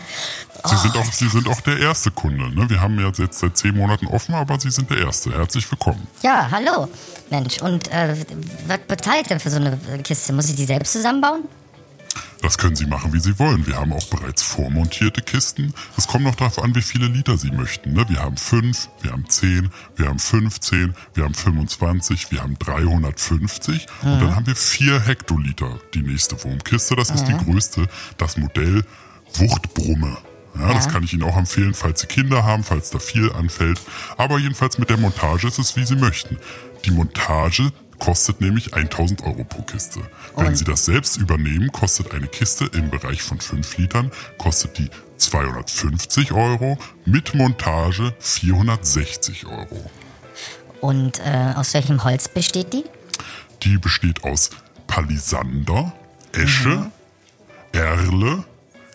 [0.66, 2.50] Sie sind, auch, Sie sind auch der erste Kunde.
[2.50, 2.70] Ne?
[2.70, 5.32] Wir haben jetzt, jetzt seit zehn Monaten offen, aber Sie sind der Erste.
[5.32, 6.08] Herzlich willkommen.
[6.24, 6.88] Ja, hallo.
[7.30, 8.16] Mensch, und äh,
[8.68, 10.34] was bezahle ich denn für so eine Kiste?
[10.34, 11.44] Muss ich die selbst zusammenbauen?
[12.48, 13.68] Das können Sie machen, wie Sie wollen.
[13.68, 15.74] Wir haben auch bereits vormontierte Kisten.
[15.98, 17.92] Es kommt noch darauf an, wie viele Liter Sie möchten.
[17.92, 18.06] Ne?
[18.08, 23.86] Wir haben 5, wir haben 10, wir haben 15, wir haben 25, wir haben 350
[24.02, 25.78] und dann haben wir 4 Hektoliter.
[25.94, 28.86] Die nächste Wurmkiste, das ist die größte, das Modell
[29.34, 30.16] Wuchtbrumme.
[30.58, 30.92] Ja, Das Ja.
[30.94, 33.82] kann ich Ihnen auch empfehlen, falls Sie Kinder haben, falls da viel anfällt.
[34.16, 36.38] Aber jedenfalls mit der Montage ist es, wie Sie möchten.
[36.86, 40.02] Die Montage kostet nämlich 1000 Euro pro Kiste.
[40.36, 44.90] Wenn Sie das selbst übernehmen, kostet eine Kiste im Bereich von 5 Litern, kostet die
[45.18, 49.90] 250 Euro, mit Montage 460 Euro.
[50.82, 52.84] Und äh, aus welchem Holz besteht die?
[53.64, 54.52] Die besteht aus
[54.86, 55.94] Palisander,
[56.34, 56.92] Esche,
[57.72, 58.44] Erle,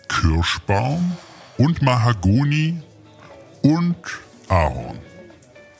[0.07, 1.17] Kirschbaum
[1.57, 2.81] und Mahagoni
[3.61, 3.95] und
[4.47, 4.99] Ahorn.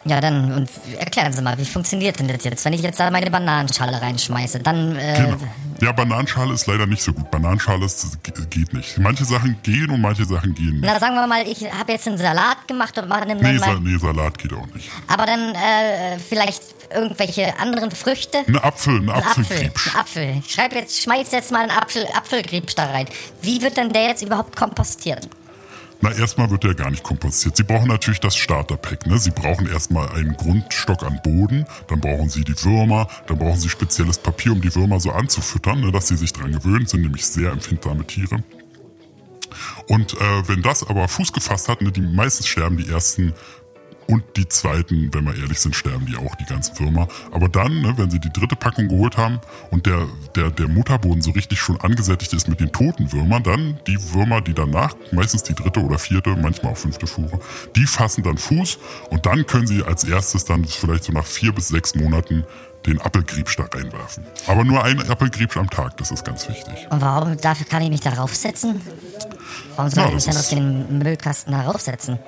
[0.06, 2.66] Ja, dann und erklären Sie mal, wie funktioniert denn das jetzt?
[2.66, 5.38] Wenn ich jetzt da meine Bananenschale reinschmeiße, dann äh, Genau.
[5.82, 7.30] Ja, Bananenschale ist leider nicht so gut.
[7.32, 8.18] Bananenschale ist,
[8.50, 8.98] geht nicht.
[8.98, 10.84] Manche Sachen gehen und manche Sachen gehen nicht.
[10.86, 13.60] na sagen wir mal, ich habe jetzt einen Salat gemacht und mache dann Nee, mal,
[13.60, 14.90] Sa nee, Salat geht auch nicht.
[15.08, 16.64] aber dann äh, vielleicht
[16.94, 18.40] irgendwelche anderen Früchte.
[18.48, 20.42] Ein Apfel, ein Ein Apfel, ein Apfel.
[20.46, 23.08] Ich schreibe jetzt, schmeiß jetzt mal einen Apfel, Apfelgriebsch da rein.
[23.42, 25.28] Wie wird denn der jetzt überhaupt kompostiert?
[26.04, 27.56] Na, erstmal wird der gar nicht kompostiert.
[27.56, 29.08] Sie brauchen natürlich das Starterpack.
[29.08, 29.18] Ne?
[29.18, 33.70] Sie brauchen erstmal einen Grundstock an Boden, dann brauchen Sie die Würmer, dann brauchen Sie
[33.70, 35.94] spezielles Papier, um die Würmer so anzufüttern, ne?
[35.94, 38.44] dass sie sich dran gewöhnen, sind nämlich sehr empfindsame Tiere.
[39.88, 43.34] Und äh, wenn das aber Fuß gefasst hat, ne, die meistens sterben die ersten
[44.08, 47.08] und die zweiten, wenn wir ehrlich sind, sterben die auch, die ganzen Würmer.
[47.32, 49.40] Aber dann, ne, wenn sie die dritte Packung geholt haben
[49.72, 53.80] und der, der, der Mutterboden so richtig schon angesättigt ist mit den toten Würmern, dann
[53.88, 57.40] die Würmer, die danach, meistens die dritte oder vierte, manchmal auch fünfte Fuhre,
[57.76, 58.78] die fassen dann Fuß
[59.10, 62.46] und dann können sie als erstes dann vielleicht so nach vier bis sechs Monaten
[62.86, 64.26] den Appelgriebsch da reinwerfen.
[64.48, 66.88] Aber nur ein Appelgriebsch am Tag, das ist ganz wichtig.
[66.90, 68.82] Und warum, dafür kann ich mich darauf setzen?
[69.76, 72.20] Warum soll Ja, ich mich dann auf den Müllkasten daraufsetzen?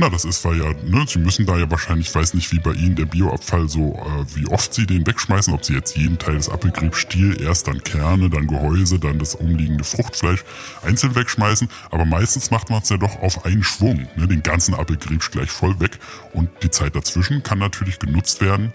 [0.00, 2.58] Na, das ist, weil ja, ne, sie müssen da ja wahrscheinlich, ich weiß nicht, wie
[2.58, 6.16] bei Ihnen der Bioabfall so, äh, wie oft Sie den wegschmeißen, ob Sie jetzt jeden
[6.16, 10.42] Teil des Apfelgriebstiel, erst dann Kerne, dann Gehäuse, dann das umliegende Fruchtfleisch
[10.82, 11.68] einzeln wegschmeißen.
[11.90, 15.50] Aber meistens macht man es ja doch auf einen Schwung, ne, den ganzen Apfelgriebsch gleich
[15.50, 15.98] voll weg.
[16.32, 18.72] Und die Zeit dazwischen kann natürlich genutzt werden,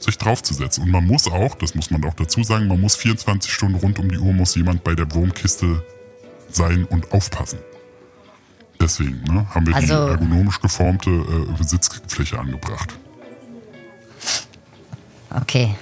[0.00, 0.82] sich draufzusetzen.
[0.82, 4.00] Und man muss auch, das muss man auch dazu sagen, man muss 24 Stunden rund
[4.00, 5.84] um die Uhr muss jemand bei der Wurmkiste
[6.50, 7.60] sein und aufpassen.
[8.80, 12.94] Deswegen ne, haben wir Also- die ergonomisch geformte äh, Sitzfläche angebracht.
[15.34, 15.74] Okay.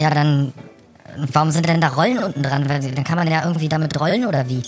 [0.00, 0.52] Ja, dann.
[1.32, 2.68] Warum sind denn da Rollen unten dran?
[2.68, 4.62] Weil, dann kann man ja irgendwie damit rollen oder wie?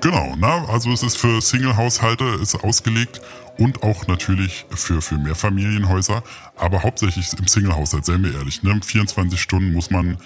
[0.00, 3.20] Genau, na, also es ist für Single-Haushalte ist ausgelegt
[3.58, 6.22] und auch natürlich für, für Mehrfamilienhäuser,
[6.56, 8.80] aber hauptsächlich im Single-Haushalt, seien wir ehrlich, ne?
[8.82, 10.16] 24 Stunden muss man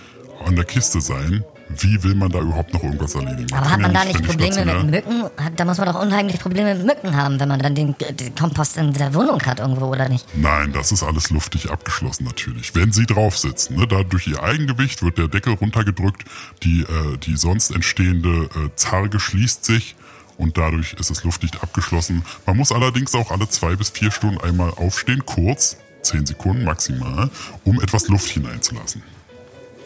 [0.45, 1.45] an der Kiste sein.
[1.77, 3.53] Wie will man da überhaupt noch irgendwas erledigen?
[3.53, 5.25] Aber hat man ja da nicht Probleme mit stationär- Mücken?
[5.57, 8.77] Da muss man doch unheimlich Probleme mit Mücken haben, wenn man dann den, den Kompost
[8.79, 10.27] in der Wohnung hat irgendwo, oder nicht?
[10.35, 12.75] Nein, das ist alles luftig abgeschlossen natürlich.
[12.75, 16.25] Wenn Sie drauf sitzen, ne, da durch Ihr Eigengewicht wird der Deckel runtergedrückt,
[16.63, 19.95] die, äh, die sonst entstehende äh, Zarge schließt sich
[20.39, 22.25] und dadurch ist es luftdicht abgeschlossen.
[22.47, 27.29] Man muss allerdings auch alle zwei bis vier Stunden einmal aufstehen, kurz, zehn Sekunden maximal,
[27.65, 29.03] um etwas Luft hineinzulassen.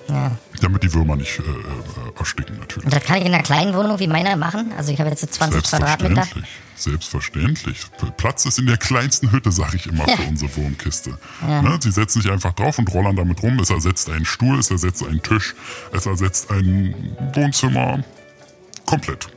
[0.08, 0.32] Ja.
[0.60, 2.84] Damit die Würmer nicht äh, äh, ersticken natürlich.
[2.84, 4.72] Und das kann ich in einer kleinen Wohnung wie meiner machen?
[4.76, 6.26] Also ich habe jetzt so 20 Quadratmeter.
[6.76, 7.80] Selbstverständlich.
[7.80, 8.16] Selbstverständlich.
[8.16, 11.18] Platz ist in der kleinsten Hütte, sag ich immer, für unsere Wurmkiste.
[11.46, 11.78] Ne?
[11.80, 13.58] Sie setzen sich einfach drauf und rollern damit rum.
[13.60, 15.54] Es ersetzt einen Stuhl, es ersetzt einen Tisch,
[15.92, 18.02] es ersetzt ein Wohnzimmer.
[18.86, 19.28] Komplett.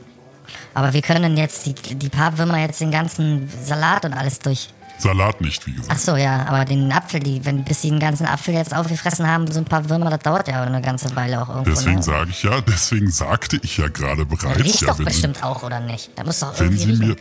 [0.74, 4.68] Aber wir können jetzt die, die paar Würmer jetzt den ganzen Salat und alles durch.
[4.98, 5.92] Salat nicht, wie gesagt.
[5.92, 9.26] Ach so, ja, aber den Apfel, die, wenn, bis sie den ganzen Apfel jetzt aufgefressen
[9.28, 11.70] haben, so ein paar Würmer, das dauert ja eine ganze Weile auch irgendwo.
[11.70, 12.02] Deswegen ne?
[12.02, 14.58] sage ich ja, deswegen sagte ich ja gerade bereits.
[14.58, 16.10] Riecht ja, doch bestimmt auch, oder nicht?
[16.16, 17.08] Da muss doch Sie, wenn irgendwie Sie riechen.
[17.08, 17.16] mir.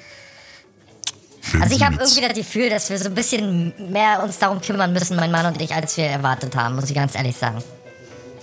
[1.61, 4.93] Also ich habe irgendwie das Gefühl, dass wir so ein bisschen mehr uns darum kümmern
[4.93, 7.63] müssen, mein Mann und ich, als wir erwartet haben, muss ich ganz ehrlich sagen.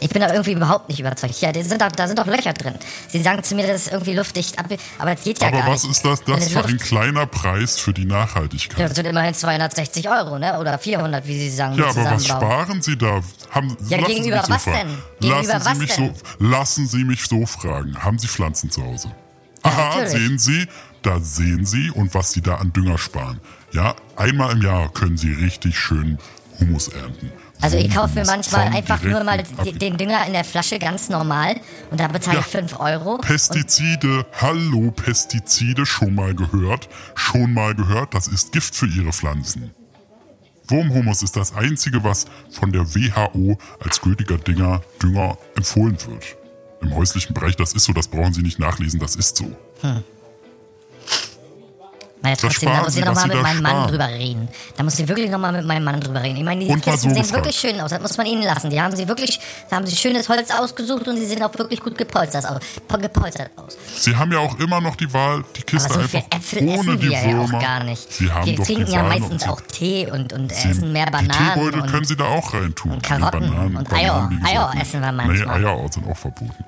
[0.03, 1.41] Ich bin da irgendwie überhaupt nicht überzeugt.
[1.41, 2.75] Ja, da sind doch, da sind doch Löcher drin.
[3.09, 4.67] Sie sagen zu mir, das ist irgendwie luftdicht ab,
[4.99, 5.93] aber das geht ja Aber gar was nicht.
[5.93, 8.81] ist das, Wenn das es für ein kleiner Preis für die Nachhaltigkeit?
[8.89, 10.59] Das sind immerhin 260 Euro, ne?
[10.59, 11.77] Oder 400, wie Sie sagen.
[11.77, 13.21] Ja, aber was sparen Sie da?
[13.51, 14.75] Haben, Ja, gegenüber so was denn?
[15.21, 16.15] Gegenüber lassen, was Sie mich denn?
[16.15, 17.97] So, lassen Sie mich so fragen.
[18.03, 19.11] Haben Sie Pflanzen zu Hause?
[19.63, 20.11] Aha, natürlich.
[20.11, 20.67] sehen Sie,
[21.03, 23.41] da sehen Sie und was Sie da an Dünger sparen.
[23.73, 26.19] Ja, einmal im Jahr können Sie richtig schön
[26.59, 27.31] Humus ernten.
[27.61, 29.43] Also ich kaufe mir manchmal einfach nur mal
[29.81, 31.61] den, Dünger in der Flasche ganz normal
[31.91, 32.61] und da bezahle ich Ja.
[32.61, 33.19] 5 Euro.
[33.19, 39.71] Pestizide, hallo Pestizide, schon mal gehört, schon mal gehört, das ist Gift für ihre Pflanzen.
[40.69, 46.37] Wurmhumus ist das einzige, was von der WHO als gültiger Dinger, Dünger empfohlen wird.
[46.81, 49.51] Im häuslichen Bereich, das ist so, das brauchen Sie nicht nachlesen, das ist so.
[52.23, 53.89] Naja, trotzdem, da muss ich nochmal mit meinem Mann sparen.
[53.91, 54.49] drüber reden.
[54.77, 56.37] Da muss ich wirklich nochmal mit meinem Mann drüber reden.
[56.37, 57.91] Ich meine, die Kisten sehen wirklich schön aus.
[57.91, 58.71] Das muss man ihnen lassen.
[58.71, 61.81] Die haben sie wirklich, da haben sie schönes Holz ausgesucht und sie sehen auch wirklich
[61.81, 62.59] gut gepolstert aus.
[63.01, 63.77] Gepolstert aus.
[63.97, 66.75] Sie haben ja auch immer noch die Wahl, die Kiste Aber so einfach Äpfel ohne
[66.75, 67.59] essen die wir ja auch Würmer.
[67.59, 68.13] gar nicht.
[68.13, 70.93] Sie haben wir doch trinken die ja Wahl meistens auch Tee und, und Sie- essen
[70.93, 71.55] mehr Die Bananen.
[71.55, 72.93] Teebeutel und, können Sie da auch reintun.
[72.93, 74.31] und Karotten Nee, und Eier.
[74.45, 74.83] Eier nicht.
[74.83, 75.59] essen wir manchmal.
[75.59, 76.65] Nee, Eier sind auch verboten.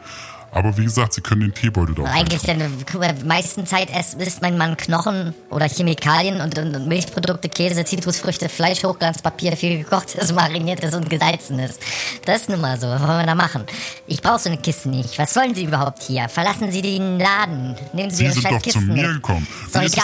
[0.54, 4.56] Aber wie gesagt, Sie können den Teebeutel da auch Eigentlich, mal, meisten Zeit isst mein
[4.56, 10.94] Mann Knochen oder Chemikalien und, und, und Milchprodukte, Käse, Zitrusfrüchte, Fleisch, Hochglanzpapier, viel gekochtes, mariniertes
[10.94, 11.80] und gesalzenes.
[12.24, 12.86] Das ist nun mal so.
[12.86, 13.64] Was wollen wir da machen?
[14.06, 15.18] Ich brauche so eine Kiste nicht.
[15.18, 16.28] Was sollen Sie überhaupt hier?
[16.28, 17.74] Verlassen Sie den Laden.
[17.92, 19.14] Nehmen Sie, Sie sind doch zu mir mit.
[19.14, 19.46] gekommen.
[19.72, 19.96] Wie ist,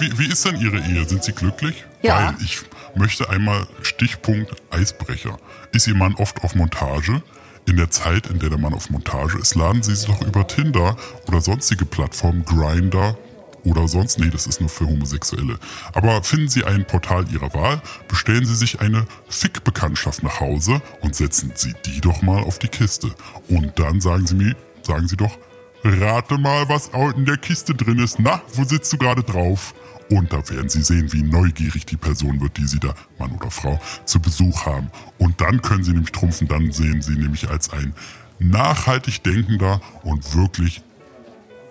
[0.00, 1.08] wie, wie ist denn Ihre Ehe?
[1.08, 1.82] Sind Sie glücklich?
[2.02, 2.26] Ja.
[2.26, 2.58] Weil ich
[2.94, 5.38] möchte einmal Stichpunkt Eisbrecher.
[5.72, 7.22] Ist Ihr Mann oft auf Montage?
[7.66, 10.46] In der Zeit, in der der Mann auf Montage ist, laden Sie sich doch über
[10.46, 10.96] Tinder
[11.26, 13.16] oder sonstige Plattformen, Grinder
[13.64, 15.58] oder sonst, nee, das ist nur für Homosexuelle.
[15.94, 21.16] Aber finden Sie ein Portal Ihrer Wahl, bestellen Sie sich eine Fick-Bekanntschaft nach Hause und
[21.16, 23.10] setzen Sie die doch mal auf die Kiste.
[23.48, 25.38] Und dann sagen Sie mir, sagen Sie doch,
[25.84, 28.18] Rate mal, was in der Kiste drin ist.
[28.18, 29.74] Na, wo sitzt du gerade drauf?
[30.10, 33.50] Und da werden Sie sehen, wie neugierig die Person wird, die Sie da, Mann oder
[33.50, 34.90] Frau, zu Besuch haben.
[35.18, 37.94] Und dann können Sie nämlich trumpfen, dann sehen Sie nämlich als ein
[38.38, 40.82] nachhaltig denkender und wirklich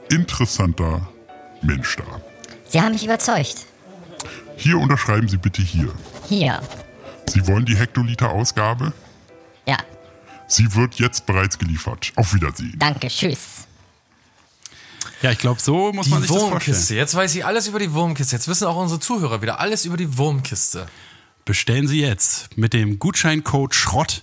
[0.09, 1.07] interessanter
[1.61, 2.21] Mensch da.
[2.67, 3.65] Sie haben mich überzeugt.
[4.57, 5.91] Hier unterschreiben Sie bitte hier.
[6.27, 6.61] Hier.
[7.27, 8.93] Sie wollen die Hektoliter-Ausgabe?
[9.67, 9.77] Ja.
[10.47, 12.11] Sie wird jetzt bereits geliefert.
[12.15, 12.75] Auf Wiedersehen.
[12.77, 13.07] Danke.
[13.07, 13.67] Tschüss.
[15.23, 16.73] Ja, ich glaube, so muss man Die sich das Wurmkiste.
[16.73, 16.99] vorstellen.
[16.99, 18.35] Jetzt weiß ich alles über die Wurmkiste.
[18.35, 20.85] Jetzt wissen auch unsere Zuhörer wieder alles über die Wurmkiste.
[21.45, 24.21] Bestellen Sie jetzt mit dem Gutscheincode Schrott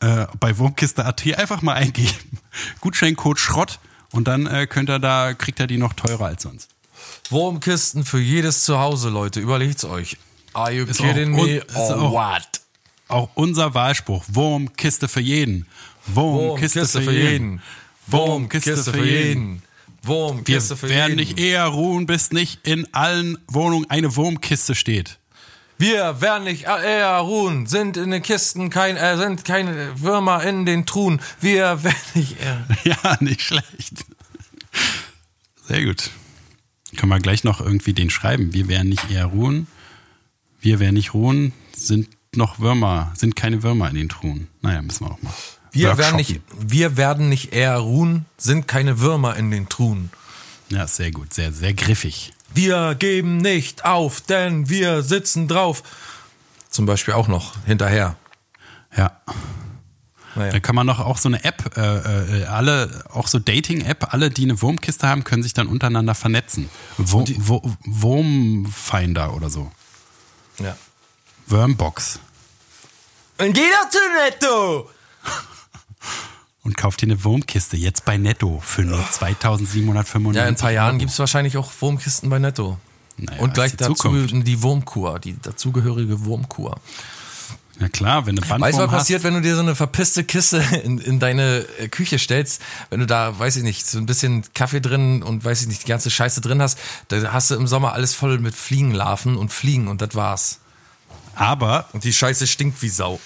[0.00, 2.12] äh, bei Wurmkiste.at einfach mal eingeben.
[2.80, 3.78] Gutscheincode Schrott
[4.12, 6.70] und dann äh, könnt ihr da, kriegt er die noch teurer als sonst.
[7.30, 9.40] Wurmkisten für jedes Zuhause, Leute.
[9.40, 10.16] Überlegt's euch.
[10.54, 12.48] Are you Ist kidding auch- me or auch- what?
[13.08, 15.66] Auch unser Wahlspruch, Wurmkiste für jeden.
[16.06, 17.62] Wurmkiste, Wurmkiste für jeden.
[18.06, 19.62] Wurmkiste für jeden.
[20.02, 25.18] Wir Wurmkiste für werden nicht eher ruhen, bis nicht in allen Wohnungen eine Wurmkiste steht.
[25.78, 30.66] Wir werden nicht eher ruhen, sind in den Kisten kein, äh, sind keine Würmer in
[30.66, 31.20] den Truhen.
[31.40, 32.66] Wir werden nicht eher.
[32.84, 34.04] Ja, nicht schlecht.
[35.66, 36.10] Sehr gut.
[36.96, 38.54] Können wir gleich noch irgendwie den schreiben.
[38.54, 39.68] Wir werden nicht eher ruhen.
[40.60, 44.48] Wir werden nicht ruhen, sind noch Würmer, sind keine Würmer in den Truhen.
[44.60, 45.32] Naja, müssen wir auch mal.
[45.72, 50.10] Wir werden, nicht, wir werden nicht eher ruhen, sind keine Würmer in den Truhen.
[50.70, 52.32] Ja, sehr gut, sehr, sehr griffig.
[52.52, 55.82] Wir geben nicht auf, denn wir sitzen drauf.
[56.70, 58.16] Zum Beispiel auch noch hinterher.
[58.96, 59.12] Ja.
[60.34, 60.52] Naja.
[60.52, 64.30] Da kann man noch auch so eine App, äh, äh, alle, auch so Dating-App, alle,
[64.30, 66.68] die eine Wurmkiste haben, können sich dann untereinander vernetzen.
[66.96, 69.72] Wurm, Wur- Wurmfinder oder so.
[70.58, 70.76] Ja.
[71.46, 72.20] Wormbox.
[73.38, 74.90] Und geh doch zu Netto!
[76.68, 80.70] Und kauft dir eine Wurmkiste jetzt bei Netto für nur 2795 Ja, in ein paar
[80.70, 82.76] Jahren gibt es wahrscheinlich auch Wurmkisten bei Netto.
[83.16, 84.46] Naja, Und gleich die dazu Zukunft.
[84.46, 86.78] die Wurmkur, die dazugehörige Wurmkur.
[87.80, 89.74] Ja klar, wenn du Bandwurm Weißt du, was hast, passiert, wenn du dir so eine
[89.74, 92.60] verpisste Kiste in, in deine äh, Küche stellst?
[92.90, 95.84] Wenn du da, weiß ich nicht, so ein bisschen Kaffee drin und weiß ich nicht,
[95.84, 96.78] die ganze Scheiße drin hast,
[97.08, 100.58] da hast du im Sommer alles voll mit Fliegenlarven und Fliegen und das war's.
[101.34, 103.18] aber Und die Scheiße stinkt wie Sau.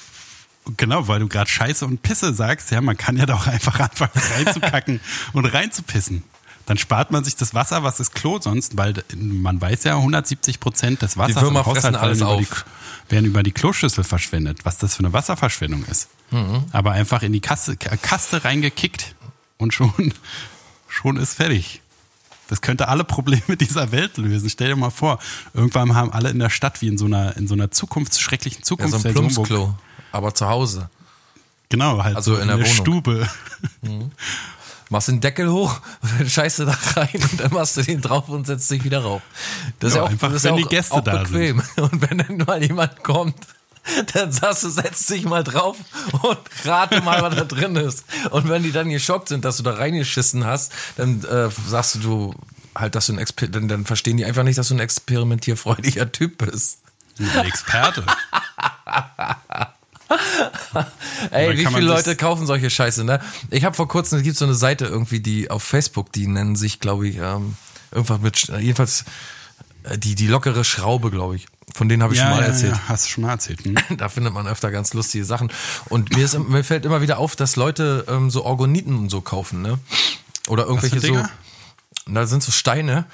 [0.77, 4.13] Genau, weil du gerade Scheiße und Pisse sagst, ja, man kann ja doch einfach anfangen
[4.15, 5.01] reinzukacken
[5.33, 6.25] und reinzupissen.
[6.67, 10.61] Dann spart man sich das Wasser, was ist Klo sonst, weil man weiß ja, 170
[10.61, 12.55] Prozent des Wassers im Haushalt alles werden über,
[13.09, 16.09] die, werden über die Kloschüssel verschwendet, was das für eine Wasserverschwendung ist.
[16.31, 16.65] Mhm.
[16.71, 19.17] Aber einfach in die Kaste, Kaste reingekickt
[19.59, 20.15] und schon,
[20.89, 21.83] schon ist fertig.
[22.49, 24.49] Das könnte alle Probleme dieser Welt lösen.
[24.49, 25.19] Stell dir mal vor,
[25.55, 28.89] irgendwann haben alle in der Stadt wie in so einer, in so einer zukunftsschrecklichen Ja,
[28.89, 29.75] so ein Plumpsklo,
[30.13, 30.89] aber zu Hause.
[31.69, 32.77] Genau, halt Also so in der eine Wohnung.
[32.77, 33.29] Stube.
[34.91, 35.81] Machst den Deckel hoch
[36.27, 39.23] scheißt du da rein und dann machst du den drauf und setzt dich wieder rauf.
[39.81, 41.23] Das ist Ja, ja auch, einfach, das ist wenn ja die auch, Gäste auch da
[41.23, 41.63] bequem.
[41.77, 43.35] Und wenn dann mal jemand kommt,
[44.13, 45.77] dann sagst du, setz dich mal drauf
[46.23, 48.05] und rate mal, was da drin ist.
[48.31, 51.99] Und wenn die dann geschockt sind, dass du da reingeschissen hast, dann äh, sagst du,
[51.99, 52.35] du
[52.77, 56.13] halt, dass du ein Exper dann, dann verstehen die einfach nicht, dass du ein experimentierfreudiger
[56.13, 56.79] Typ bist.
[57.19, 58.05] Ein Experte.
[61.31, 63.21] Ey, wie viele Leute kaufen solche Scheiße, ne?
[63.51, 66.57] Ich habe vor kurzem, es gibt so eine Seite irgendwie, die auf Facebook, die nennen
[66.57, 67.57] sich, glaube ich, ähm,
[67.91, 69.05] irgendwas mit, jedenfalls
[69.85, 71.47] äh, die, die lockere Schraube, glaube ich.
[71.75, 72.75] Von denen habe ich schon mal erzählt.
[72.75, 73.65] Ja, hast du schon mal erzählt.
[73.65, 73.77] Hm?
[73.97, 75.51] Da findet man öfter ganz lustige Sachen.
[75.87, 79.21] Und mir, ist, mir fällt immer wieder auf, dass Leute ähm, so Orgoniten und so
[79.21, 79.79] kaufen, ne?
[80.49, 81.07] Oder irgendwelche so.
[81.07, 81.31] Dinger?
[82.07, 83.07] Da sind so Steine.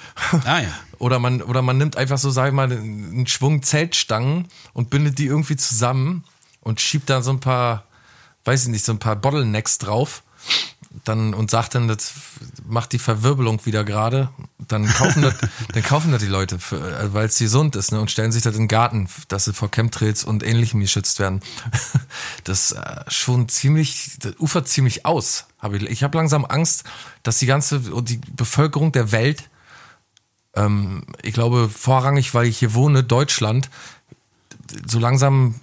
[0.44, 0.68] Ah ja.
[0.98, 5.20] Oder man, oder man nimmt einfach so, sag ich mal, einen Schwung Zeltstangen und bindet
[5.20, 6.24] die irgendwie zusammen
[6.60, 7.84] und schiebt da so ein paar,
[8.44, 10.22] weiß ich nicht, so ein paar Bottlenecks drauf.
[11.04, 12.12] Dann, und sagt dann, das
[12.66, 14.30] macht die Verwirbelung wieder gerade.
[14.58, 15.34] Dann kaufen das,
[15.72, 18.54] dann kaufen das die Leute, für- weil es gesund ist, ne, und stellen sich das
[18.54, 21.40] in den Garten, dass sie vor Chemtrails und ähnlichem geschützt werden.
[22.44, 25.46] Das äh, schon ziemlich, das ufert ziemlich aus.
[25.58, 26.84] Hab ich ich habe langsam Angst,
[27.22, 29.50] dass die ganze, die Bevölkerung der Welt
[30.54, 33.68] ähm, ich glaube, vorrangig, weil ich hier wohne, Deutschland,
[34.86, 35.56] so langsam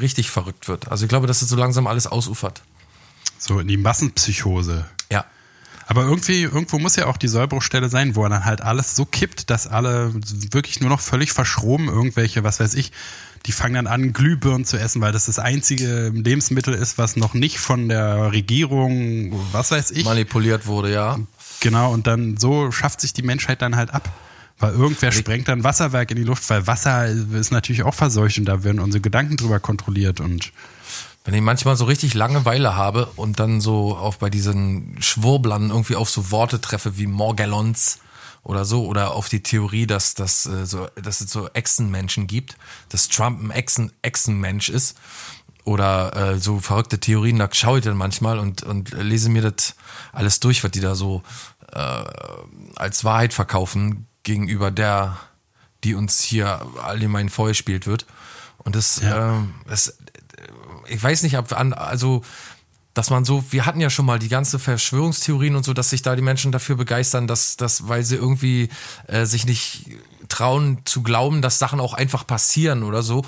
[0.00, 0.88] richtig verrückt wird.
[0.88, 2.62] Also ich glaube, dass es so langsam alles ausufert.
[3.38, 4.86] So in die Massenpsychose.
[5.10, 5.24] Ja.
[5.86, 9.48] Aber irgendwie, irgendwo muss ja auch die Sollbruchstelle sein, wo dann halt alles so kippt,
[9.48, 10.12] dass alle
[10.52, 12.92] wirklich nur noch völlig verschroben irgendwelche, was weiß ich,
[13.46, 17.32] die fangen dann an, Glühbirnen zu essen, weil das das einzige Lebensmittel ist, was noch
[17.34, 21.18] nicht von der Regierung, was weiß ich, Manipuliert wurde, ja.
[21.60, 24.10] genau, und dann so schafft sich die Menschheit dann halt ab.
[24.58, 28.44] Weil irgendwer sprengt dann Wasserwerk in die Luft, weil Wasser ist natürlich auch verseucht und
[28.44, 30.52] da werden unsere Gedanken drüber kontrolliert und
[31.24, 35.94] Wenn ich manchmal so richtig Langeweile habe und dann so auf bei diesen Schwurblern irgendwie
[35.94, 37.98] auf so Worte treffe wie Morgellons
[38.42, 42.56] oder so oder auf die Theorie, dass, dass, äh, so, dass es so Echsenmenschen gibt,
[42.88, 44.96] dass Trump ein Echsen, Echsenmensch ist
[45.64, 49.74] oder äh, so verrückte Theorien, da schaue ich dann manchmal und, und lese mir das
[50.12, 51.22] alles durch, was die da so
[51.72, 52.04] äh,
[52.76, 55.16] als Wahrheit verkaufen gegenüber der,
[55.84, 58.06] die uns hier allgemein vorgespielt wird.
[58.58, 59.34] Und das, Ja.
[59.36, 59.96] ähm, das
[60.86, 62.22] ich weiß nicht, ob an, also
[62.94, 66.02] dass man so, wir hatten ja schon mal die ganze Verschwörungstheorien und so, dass sich
[66.02, 68.68] da die Menschen dafür begeistern, dass, dass weil sie irgendwie
[69.06, 69.86] äh, sich nicht
[70.38, 73.24] trauen zu glauben, dass Sachen auch einfach passieren oder so,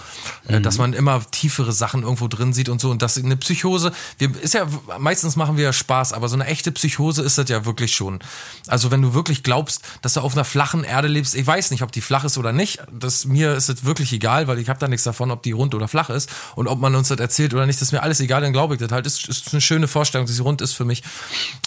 [0.47, 3.91] äh, dass man immer tiefere Sachen irgendwo drin sieht und so und dass eine Psychose,
[4.19, 4.67] wir, ist ja
[4.99, 8.21] meistens machen wir ja Spaß, aber so eine echte Psychose ist das ja wirklich schon.
[8.69, 11.83] Also wenn du wirklich glaubst, dass du auf einer flachen Erde lebst, ich weiß nicht,
[11.83, 14.79] ob die flach ist oder nicht, das mir ist es wirklich egal, weil ich habe
[14.79, 17.55] da nichts davon, ob die rund oder flach ist und ob man uns das erzählt
[17.55, 19.07] oder nicht, das ist mir alles egal, dann glaube ich das halt.
[19.07, 21.03] Ist, ist eine schöne Vorstellung, dass sie rund ist für mich.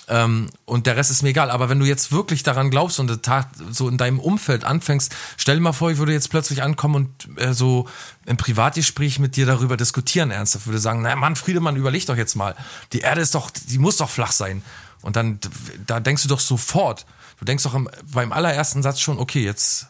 [0.08, 1.51] Ähm, und der Rest ist mir egal.
[1.51, 5.56] Aber wenn du jetzt wirklich daran glaubst und das so in deinem Umfeld anfängst, stell
[5.56, 7.88] dir mal vor, ich würde jetzt plötzlich ankommen und äh, so
[8.26, 10.67] im Privatgespräch mit dir darüber diskutieren ernsthaft.
[10.67, 12.56] Würde sagen, na Mann, Friedemann, überleg doch jetzt mal.
[12.91, 14.62] Die Erde ist doch, die muss doch flach sein.
[15.02, 15.39] Und dann,
[15.86, 17.06] da denkst du doch sofort,
[17.39, 19.88] du denkst doch am, beim allerersten Satz schon, okay, jetzt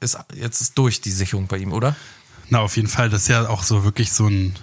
[0.00, 1.96] ist, jetzt ist durch die Sicherung bei ihm, oder?
[2.50, 3.10] Na, auf jeden Fall.
[3.10, 4.54] Das ist ja auch so wirklich so ein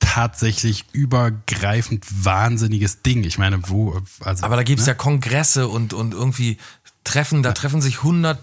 [0.00, 3.22] tatsächlich übergreifend wahnsinniges Ding.
[3.24, 4.44] Ich meine, wo, also.
[4.44, 4.92] Aber da gibt's ne?
[4.92, 6.58] ja Kongresse und, und irgendwie
[7.04, 8.40] Treffen, da treffen sich hundert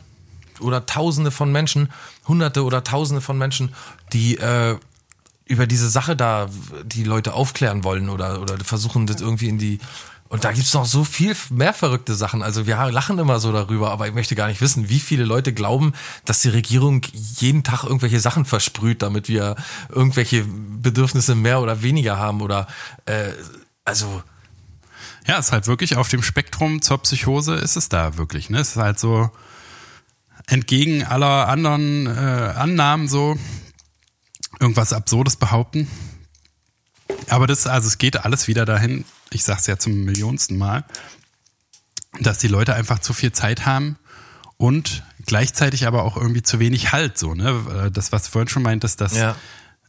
[0.59, 1.89] oder tausende von Menschen,
[2.27, 3.73] hunderte oder tausende von Menschen,
[4.13, 4.77] die äh,
[5.45, 6.49] über diese Sache da
[6.83, 9.79] die Leute aufklären wollen oder, oder versuchen das irgendwie in die.
[10.29, 12.43] Und da gibt's noch so viel mehr verrückte Sachen.
[12.43, 15.53] Also wir lachen immer so darüber, aber ich möchte gar nicht wissen, wie viele Leute
[15.53, 15.93] glauben,
[16.25, 19.55] dass die Regierung jeden Tag irgendwelche Sachen versprüht, damit wir
[19.87, 22.67] irgendwelche Bedürfnisse mehr oder weniger haben oder
[23.05, 23.31] äh,
[23.85, 24.21] also
[25.27, 28.49] Ja, ist halt wirklich auf dem Spektrum zur Psychose ist es da wirklich.
[28.49, 28.60] Ne?
[28.60, 29.31] Es ist halt so
[30.48, 33.37] entgegen aller anderen äh, Annahmen so
[34.60, 35.87] irgendwas Absurdes behaupten.
[37.29, 40.83] Aber das, also es geht alles wieder dahin, ich sag's ja zum millionsten Mal,
[42.19, 43.98] dass die Leute einfach zu viel Zeit haben
[44.58, 47.91] und gleichzeitig aber auch irgendwie zu wenig Halt, so, ne?
[47.93, 49.35] Das, was du vorhin schon meintest, dass Ja.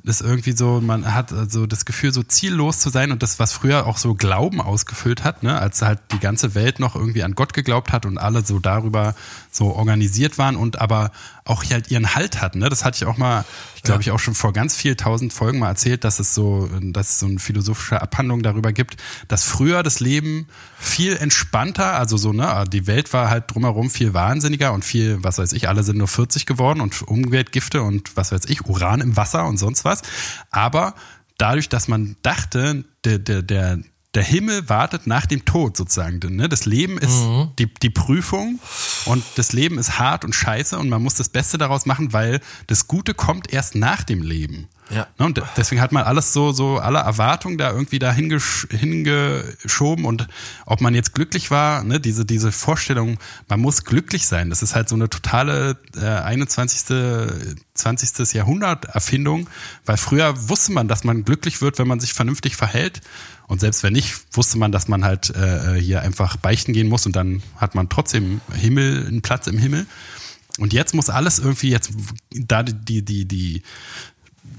[0.04, 3.52] Das irgendwie so, man hat also das Gefühl, so ziellos zu sein und das, was
[3.52, 7.34] früher auch so Glauben ausgefüllt hat, ne, als halt die ganze Welt noch irgendwie an
[7.34, 9.14] Gott geglaubt hat und alle so darüber
[9.50, 11.10] so organisiert waren und aber
[11.48, 12.58] auch halt ihren Halt hatten.
[12.58, 12.68] Ne?
[12.68, 13.44] Das hatte ich auch mal,
[13.76, 16.68] ich glaube, ich auch schon vor ganz viel tausend Folgen mal erzählt, dass es so,
[16.80, 18.96] dass es so eine philosophische Abhandlung darüber gibt,
[19.28, 20.46] dass früher das Leben
[20.78, 25.38] viel entspannter, also so, ne, die Welt war halt drumherum viel wahnsinniger und viel, was
[25.38, 29.16] weiß ich, alle sind nur 40 geworden und Umweltgifte und was weiß ich, Uran im
[29.16, 30.02] Wasser und sonst was.
[30.50, 30.94] Aber
[31.38, 33.78] dadurch, dass man dachte, der, der, der,
[34.14, 36.18] der Himmel wartet nach dem Tod sozusagen.
[36.34, 36.48] Ne?
[36.48, 37.52] Das Leben ist mhm.
[37.58, 38.58] die, die Prüfung
[39.04, 42.40] und das Leben ist hart und scheiße und man muss das Beste daraus machen, weil
[42.66, 44.68] das Gute kommt erst nach dem Leben.
[44.90, 45.06] Ja.
[45.18, 50.04] Ne, und deswegen hat man alles so, so alle Erwartungen da irgendwie da hingesch hingeschoben
[50.04, 50.28] und
[50.66, 53.18] ob man jetzt glücklich war, ne, diese, diese Vorstellung,
[53.48, 57.58] man muss glücklich sein, das ist halt so eine totale äh, 21.
[57.74, 58.34] 20.
[58.34, 59.48] Jahrhundert Erfindung,
[59.86, 63.02] weil früher wusste man, dass man glücklich wird, wenn man sich vernünftig verhält
[63.48, 67.06] und selbst wenn nicht, wusste man, dass man halt äh, hier einfach beichten gehen muss
[67.06, 69.86] und dann hat man trotzdem Himmel, einen Platz im Himmel.
[70.58, 71.92] Und jetzt muss alles irgendwie jetzt,
[72.30, 73.62] da die, die, die,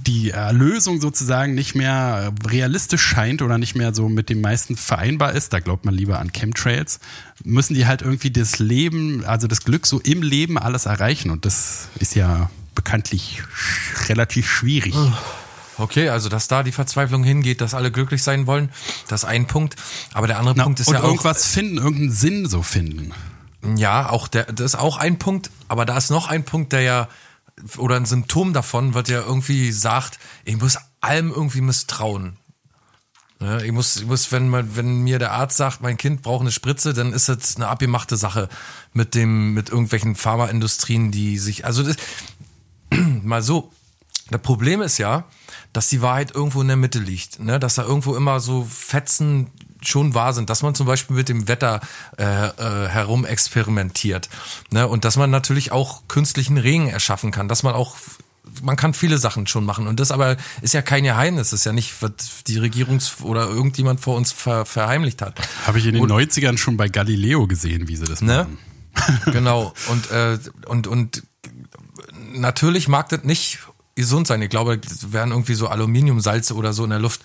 [0.06, 5.34] die Erlösung sozusagen nicht mehr realistisch scheint oder nicht mehr so mit dem meisten vereinbar
[5.34, 7.00] ist, da glaubt man lieber an Chemtrails,
[7.44, 11.32] müssen die halt irgendwie das Leben, also das Glück so im Leben alles erreichen.
[11.32, 13.44] Und das ist ja bekanntlich
[14.08, 14.96] relativ schwierig.
[15.78, 18.70] Okay, also dass da die Verzweiflung hingeht, dass alle glücklich sein wollen,
[19.08, 19.76] das ist ein Punkt.
[20.14, 21.06] Aber der andere Na, Punkt ist und ja auch.
[21.06, 23.12] irgendwas finden, irgendeinen Sinn so finden.
[23.76, 26.82] Ja, auch der, das ist auch ein Punkt, aber da ist noch ein Punkt, der
[26.82, 27.08] ja
[27.78, 32.38] oder ein Symptom davon wird ja irgendwie sagt, ich muss allem irgendwie misstrauen.
[33.42, 36.42] Ja, ich muss, ich muss, wenn man, wenn mir der Arzt sagt, mein Kind braucht
[36.42, 38.50] eine Spritze, dann ist das eine abgemachte Sache
[38.92, 41.96] mit dem, mit irgendwelchen Pharmaindustrien, die sich, also das,
[43.24, 43.72] mal so.
[44.30, 45.26] Das Problem ist ja,
[45.74, 47.60] dass die Wahrheit irgendwo in der Mitte liegt, ne?
[47.60, 49.52] dass da irgendwo immer so Fetzen
[49.82, 51.80] schon wahr sind, dass man zum Beispiel mit dem Wetter
[52.18, 54.30] äh, äh, herum experimentiert
[54.72, 54.88] ne?
[54.88, 57.96] und dass man natürlich auch künstlichen Regen erschaffen kann, dass man auch
[58.64, 61.66] man kann viele Sachen schon machen und das aber ist ja kein Geheimnis, das ist
[61.66, 62.12] ja nicht, was
[62.48, 65.40] die Regierungs- oder irgendjemand vor uns ver verheimlicht hat.
[65.68, 68.48] Habe ich in den und, 90ern schon bei Galileo gesehen, wie sie das ne?
[68.48, 68.58] machen.
[69.32, 71.24] genau und, äh, und, und
[72.34, 73.60] natürlich mag das nicht
[74.00, 74.42] gesund sein.
[74.42, 77.22] Ich glaube, es werden irgendwie so Aluminiumsalze oder so in der Luft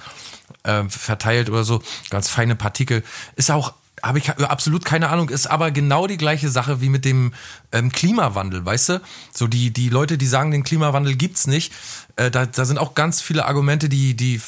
[0.64, 3.03] äh, verteilt oder so, ganz feine Partikel.
[3.37, 3.72] Ist auch
[4.03, 7.33] habe ich absolut keine Ahnung, ist aber genau die gleiche Sache wie mit dem
[7.72, 9.01] ähm, Klimawandel, weißt du?
[9.33, 11.72] So die, die Leute, die sagen, den Klimawandel gibt's nicht,
[12.16, 14.43] äh, da, da sind auch ganz viele Argumente, die, die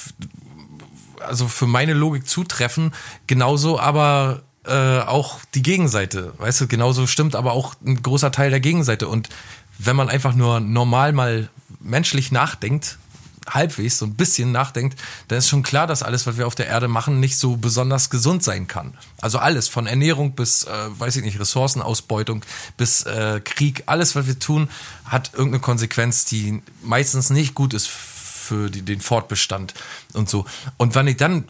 [1.20, 2.92] also für meine Logik zutreffen,
[3.26, 8.50] genauso aber äh, auch die Gegenseite, weißt du, genauso stimmt aber auch ein großer Teil
[8.50, 9.30] der Gegenseite und
[9.78, 11.48] wenn man einfach nur normal mal
[11.86, 12.98] menschlich nachdenkt,
[13.48, 16.66] halbwegs so ein bisschen nachdenkt, dann ist schon klar, dass alles, was wir auf der
[16.66, 18.94] Erde machen, nicht so besonders gesund sein kann.
[19.20, 22.44] Also alles, von Ernährung bis, äh, weiß ich nicht, Ressourcenausbeutung
[22.76, 24.68] bis äh, Krieg, alles, was wir tun,
[25.04, 29.74] hat irgendeine Konsequenz, die meistens nicht gut ist für die, den Fortbestand
[30.12, 30.44] und so.
[30.76, 31.44] Und wenn ich dann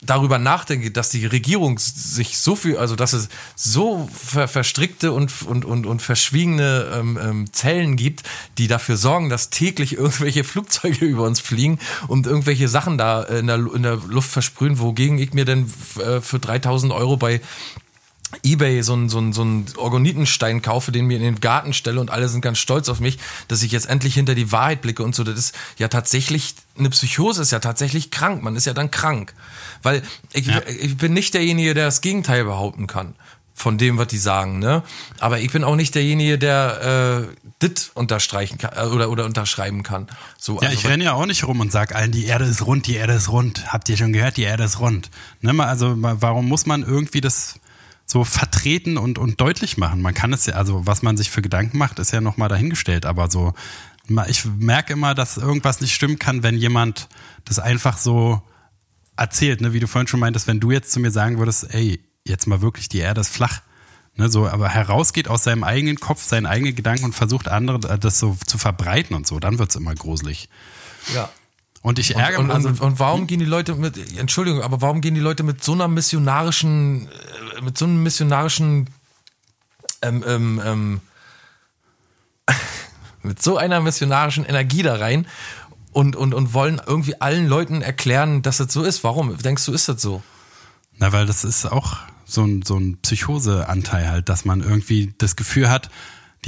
[0.00, 5.42] darüber nachdenke, dass die Regierung sich so viel, also dass es so ver verstrickte und,
[5.42, 8.22] und, und, und verschwiegene ähm, ähm, Zellen gibt,
[8.58, 13.48] die dafür sorgen, dass täglich irgendwelche Flugzeuge über uns fliegen und irgendwelche Sachen da in
[13.48, 17.40] der, in der Luft versprühen, wogegen ich mir denn äh, für 3000 Euro bei
[18.42, 22.00] Ebay so einen so einen, so einen Orgonitenstein kaufe, den mir in den Garten stelle
[22.00, 23.18] und alle sind ganz stolz auf mich,
[23.48, 25.24] dass ich jetzt endlich hinter die Wahrheit blicke und so.
[25.24, 28.42] Das ist ja tatsächlich, eine Psychose ist ja tatsächlich krank.
[28.42, 29.34] Man ist ja dann krank.
[29.82, 30.02] Weil
[30.32, 30.60] ich, ja.
[30.66, 33.14] ich bin nicht derjenige, der das Gegenteil behaupten kann
[33.54, 34.82] von dem, was die sagen, ne?
[35.18, 39.82] Aber ich bin auch nicht derjenige, der äh, dit unterstreichen kann äh, oder, oder unterschreiben
[39.82, 40.06] kann.
[40.38, 42.64] So, ja, also, ich renne ja auch nicht rum und sag allen, die Erde ist
[42.64, 43.72] rund, die Erde ist rund.
[43.72, 45.10] Habt ihr schon gehört, die Erde ist rund?
[45.40, 45.52] Ne?
[45.64, 47.58] Also warum muss man irgendwie das
[48.10, 50.00] so vertreten und, und deutlich machen.
[50.00, 53.04] Man kann es ja, also was man sich für Gedanken macht, ist ja nochmal dahingestellt,
[53.04, 53.52] aber so,
[54.28, 57.08] ich merke immer, dass irgendwas nicht stimmen kann, wenn jemand
[57.44, 58.42] das einfach so
[59.16, 62.00] erzählt, ne, wie du vorhin schon meintest, wenn du jetzt zu mir sagen würdest, ey,
[62.24, 63.60] jetzt mal wirklich, die Erde ist flach,
[64.16, 67.98] ne, so, aber herausgeht aus seinem eigenen Kopf, seinen eigenen Gedanken und versucht andere äh,
[67.98, 70.48] das so zu verbreiten und so, dann wird's immer gruselig.
[71.14, 71.28] Ja.
[71.82, 72.54] Und ich ärgere mich.
[72.54, 75.62] Und, und, und, warum gehen die Leute mit, Entschuldigung, aber warum gehen die Leute mit
[75.62, 77.08] so einer missionarischen,
[77.56, 78.90] äh, mit so einem missionarischen,
[80.02, 81.00] ähm, ähm, ähm,
[83.22, 85.26] mit so einer missionarischen Energie da rein
[85.92, 89.04] und, und, und wollen irgendwie allen Leuten erklären, dass das so ist.
[89.04, 90.22] Warum denkst du, ist das so?
[90.98, 95.36] Na, weil das ist auch so ein, so ein Psychoseanteil halt, dass man irgendwie das
[95.36, 95.90] Gefühl hat,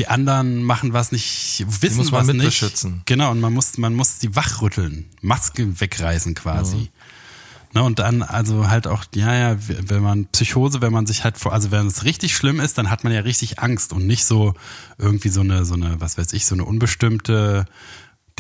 [0.01, 2.47] die anderen machen was nicht, wissen muss man was nicht.
[2.47, 3.03] Beschützen.
[3.05, 6.77] Genau, und man muss, man muss die wachrütteln, Maske wegreißen quasi.
[6.77, 6.89] Mhm.
[7.75, 11.37] Ne, und dann also halt auch, ja, ja, wenn man Psychose, wenn man sich halt
[11.37, 14.25] vor, also wenn es richtig schlimm ist, dann hat man ja richtig Angst und nicht
[14.25, 14.55] so
[14.97, 17.67] irgendwie so eine, so eine, was weiß ich, so eine unbestimmte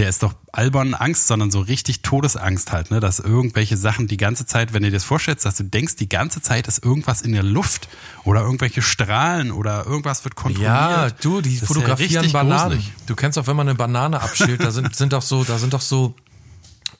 [0.00, 3.00] der ist doch albern Angst, sondern so richtig Todesangst halt, ne?
[3.00, 6.08] Dass irgendwelche Sachen die ganze Zeit, wenn du dir das vorstellst, dass du denkst, die
[6.08, 7.86] ganze Zeit ist irgendwas in der Luft
[8.24, 10.72] oder irgendwelche Strahlen oder irgendwas wird kontrolliert.
[10.72, 12.78] Ja, du, die fotografieren ja Bananen.
[12.78, 12.92] Gruselig.
[13.06, 15.74] Du kennst auch, wenn man eine Banane abschält, da sind, sind doch so, da sind
[15.74, 16.14] doch so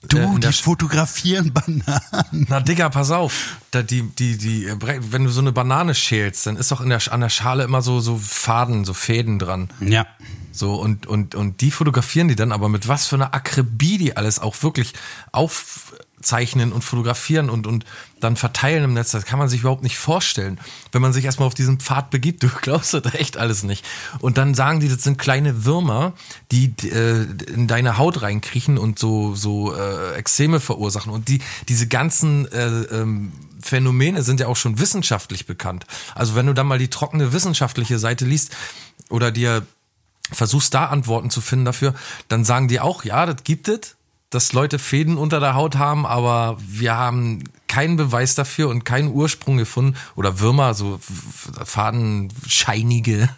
[0.09, 2.46] Du, äh, die fotografieren Bananen.
[2.48, 3.59] Na, Digga, pass auf.
[3.70, 7.01] Da die, die, die, wenn du so eine Banane schälst, dann ist doch in der,
[7.12, 9.68] an der Schale immer so, so Faden, so Fäden dran.
[9.80, 10.07] Ja.
[10.53, 14.16] So, und, und, und die fotografieren die dann aber mit was für einer Akribie die
[14.16, 14.94] alles auch wirklich
[16.20, 17.84] aufzeichnen und fotografieren und, und
[18.20, 19.10] dann verteilen im Netz.
[19.10, 20.60] Das kann man sich überhaupt nicht vorstellen.
[20.92, 23.84] Wenn man sich erstmal auf diesen Pfad begibt, du glaubst das echt alles nicht.
[24.20, 26.12] Und dann sagen die, das sind kleine Würmer,
[26.52, 31.12] die äh, in deine Haut reinkriechen und so, so äh, Extreme verursachen.
[31.12, 35.86] Und die, diese ganzen äh, ähm, Phänomene sind ja auch schon wissenschaftlich bekannt.
[36.14, 38.56] Also wenn du dann mal die trockene wissenschaftliche Seite liest
[39.08, 39.66] oder dir
[40.32, 41.94] versuchst da Antworten zu finden dafür,
[42.28, 43.96] dann sagen die auch, ja, das gibt es,
[44.31, 49.09] dass Leute Fäden unter der Haut haben, aber wir haben keinen Beweis dafür und keinen
[49.09, 51.01] Ursprung gefunden oder Würmer, so
[51.64, 53.28] fadenscheinige,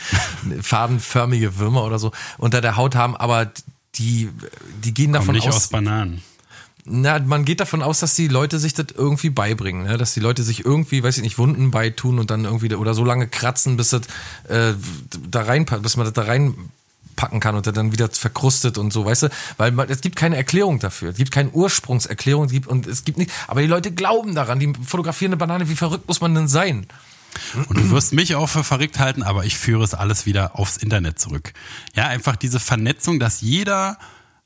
[0.60, 3.50] fadenförmige Würmer oder so unter der Haut haben, aber
[3.94, 4.30] die,
[4.84, 6.22] die gehen davon Kommen nicht aus, aus Bananen.
[6.84, 9.96] na, man geht davon aus, dass die Leute sich das irgendwie beibringen, ne?
[9.96, 13.04] dass die Leute sich irgendwie, weiß ich nicht, Wunden beitun und dann irgendwie oder so
[13.04, 14.02] lange kratzen, bis das
[14.48, 14.74] äh,
[15.28, 16.22] da rein, bis man das da
[17.22, 20.36] reinpacken kann und das dann wieder verkrustet und so, weißt du, weil es gibt keine
[20.36, 23.92] Erklärung dafür, es gibt keine Ursprungserklärung, es gibt und es gibt nicht, aber die Leute
[23.92, 26.86] glauben daran, die fotografieren eine Banane, wie verrückt muss man denn sein?
[27.68, 30.76] Und du wirst mich auch für verrückt halten, aber ich führe es alles wieder aufs
[30.76, 31.54] Internet zurück.
[31.94, 33.96] Ja, einfach diese Vernetzung, dass jeder,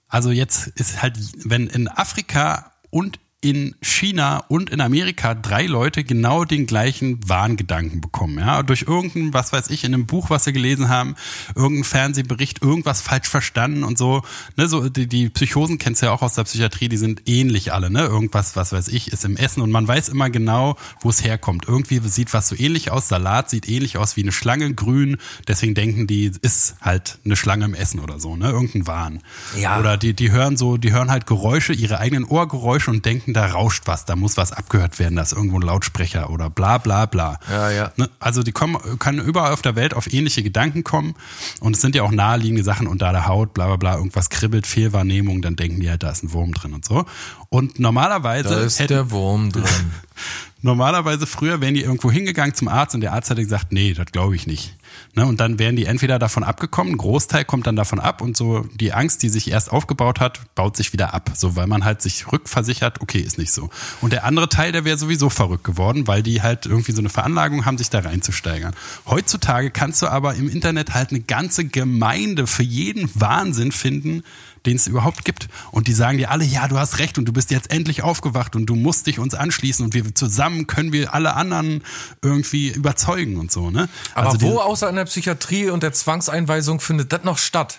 [0.07, 3.19] also jetzt ist halt, wenn in Afrika und
[3.51, 8.39] in China und in Amerika drei Leute genau den gleichen Wahngedanken bekommen.
[8.41, 11.15] Ja, durch irgendein, was weiß ich, in einem Buch, was sie gelesen haben,
[11.55, 14.23] irgendein Fernsehbericht, irgendwas falsch verstanden und so.
[14.57, 17.73] Ne, so die, die Psychosen kennst du ja auch aus der Psychiatrie, die sind ähnlich
[17.73, 17.89] alle.
[17.89, 21.23] Ne, irgendwas, was weiß ich, ist im Essen und man weiß immer genau, wo es
[21.23, 21.67] herkommt.
[21.69, 23.07] Irgendwie sieht was so ähnlich aus.
[23.07, 25.19] Salat sieht ähnlich aus wie eine Schlange, grün.
[25.47, 28.35] Deswegen denken die, ist halt eine Schlange im Essen oder so.
[28.35, 29.23] Ne, irgendein Wahn.
[29.57, 29.79] Ja.
[29.79, 33.47] Oder die, die hören so, die hören halt Geräusche, ihre eigenen Ohrgeräusche und denken, da
[33.47, 37.07] rauscht was, da muss was abgehört werden, da ist irgendwo ein Lautsprecher oder bla bla
[37.07, 37.39] bla.
[37.51, 37.93] Ja, ja.
[37.97, 38.09] Ne?
[38.19, 41.15] Also die kommen, können überall auf der Welt auf ähnliche Gedanken kommen
[41.61, 44.67] und es sind ja auch naheliegende Sachen unter der Haut, bla bla bla, irgendwas kribbelt,
[44.67, 47.05] Fehlwahrnehmung, dann denken die halt, da ist ein Wurm drin und so.
[47.51, 49.65] Und normalerweise Da ist hätten, der Wurm drin.
[50.67, 54.07] normalerweise früher wären die irgendwo hingegangen zum Arzt und der Arzt hätte gesagt, nee, das
[54.13, 54.77] glaube ich nicht.
[55.15, 58.37] Ne, und dann wären die entweder davon abgekommen, ein Großteil kommt dann davon ab und
[58.37, 61.31] so die Angst, die sich erst aufgebaut hat, baut sich wieder ab.
[61.35, 63.71] So, weil man halt sich rückversichert, okay, ist nicht so.
[64.01, 67.09] Und der andere Teil, der wäre sowieso verrückt geworden, weil die halt irgendwie so eine
[67.09, 68.75] Veranlagung haben, sich da reinzusteigern.
[69.07, 74.23] Heutzutage kannst du aber im Internet halt eine ganze Gemeinde für jeden Wahnsinn finden,
[74.67, 75.49] den es überhaupt gibt.
[75.71, 78.57] Und die sagen dir alle, ja, du hast recht und du bist jetzt endlich aufgewacht
[78.57, 81.83] und du musst dich uns anschließen und wir zusammen können wir alle anderen
[82.23, 83.89] irgendwie überzeugen und so, ne?
[84.15, 87.79] Aber also wo außer in der Psychiatrie und der Zwangseinweisung findet das noch statt?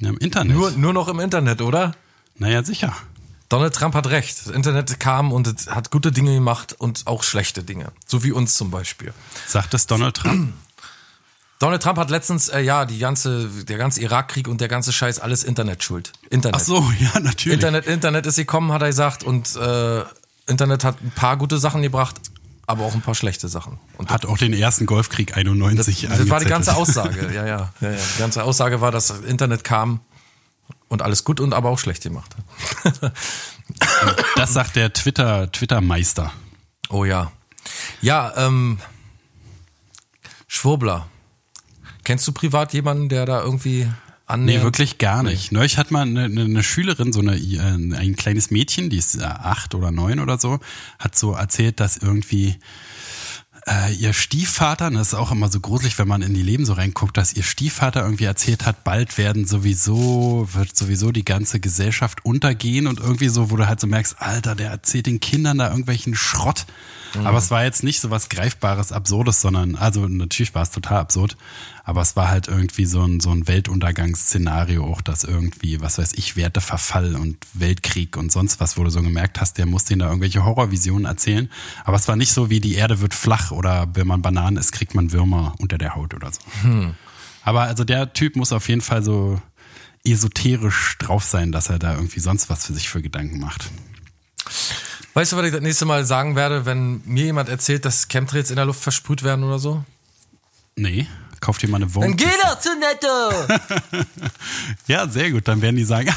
[0.00, 0.56] im Internet.
[0.56, 1.94] Nur, nur noch im Internet, oder?
[2.36, 2.94] naja, sicher.
[3.48, 4.46] Donald Trump hat recht.
[4.46, 7.92] Das Internet kam und hat gute Dinge gemacht und auch schlechte Dinge.
[8.06, 9.12] So wie uns zum Beispiel.
[9.46, 10.52] Sagt es Donald Trump?
[11.64, 15.18] Donald Trump hat letztens, äh, ja, die ganze, der ganze Irakkrieg und der ganze Scheiß,
[15.18, 16.12] alles Internet schuld.
[16.28, 16.60] Internet.
[16.60, 17.54] Ach so, ja, natürlich.
[17.54, 20.02] Internet, Internet ist gekommen, hat er gesagt, und äh,
[20.46, 22.16] Internet hat ein paar gute Sachen gebracht,
[22.66, 23.78] aber auch ein paar schlechte Sachen.
[23.96, 27.90] Und Hat auch den ersten Golfkrieg 91 das war die ganze Aussage, ja, ja, ja,
[27.90, 27.96] ja.
[28.14, 30.00] Die ganze Aussage war, dass Internet kam
[30.88, 32.30] und alles gut und aber auch schlecht gemacht
[32.84, 33.12] hat.
[34.36, 36.30] Das sagt der Twitter, Twitter-Meister.
[36.90, 37.32] Oh ja.
[38.02, 38.78] Ja, ähm,
[40.46, 41.08] Schwurbler.
[42.04, 43.88] Kennst du privat jemanden, der da irgendwie
[44.26, 44.64] Nee, annähernd?
[44.64, 45.52] wirklich gar nicht.
[45.52, 49.22] Neulich hat mal eine, eine, Schülerin, so eine, äh, ein kleines Mädchen, die ist äh,
[49.24, 50.60] acht oder neun oder so,
[50.98, 52.56] hat so erzählt, dass irgendwie
[53.66, 56.64] äh, ihr Stiefvater, und das ist auch immer so gruselig, wenn man in die Leben
[56.64, 61.60] so reinguckt, dass ihr Stiefvater irgendwie erzählt hat, bald werden sowieso, wird sowieso die ganze
[61.60, 65.58] Gesellschaft untergehen und irgendwie so, wo du halt so merkst, Alter, der erzählt den Kindern
[65.58, 66.66] da irgendwelchen Schrott.
[67.22, 70.98] Aber es war jetzt nicht so was Greifbares, Absurdes, sondern, also natürlich war es total
[70.98, 71.36] absurd,
[71.84, 76.14] aber es war halt irgendwie so ein, so ein Weltuntergangsszenario auch, dass irgendwie, was weiß
[76.14, 79.98] ich, Werteverfall und Weltkrieg und sonst was, wo du so gemerkt hast, der muss denen
[79.98, 81.50] da irgendwelche Horrorvisionen erzählen.
[81.84, 84.72] Aber es war nicht so wie die Erde wird flach oder wenn man Bananen isst,
[84.72, 86.40] kriegt man Würmer unter der Haut oder so.
[87.44, 89.40] Aber also der Typ muss auf jeden Fall so
[90.06, 93.70] esoterisch drauf sein, dass er da irgendwie sonst was für sich für Gedanken macht.
[95.12, 98.48] Weißt du, was ich das nächste Mal sagen werde, wenn mir jemand erzählt, dass Chemtrails
[98.48, 99.84] in der Luft versprüht werden oder so?
[100.76, 101.06] Nee,
[101.40, 102.16] kauft dir mal eine Wohnung.
[102.16, 104.04] doch zu netto!
[104.86, 105.48] Ja, sehr gut.
[105.48, 106.12] Dann werden die sagen,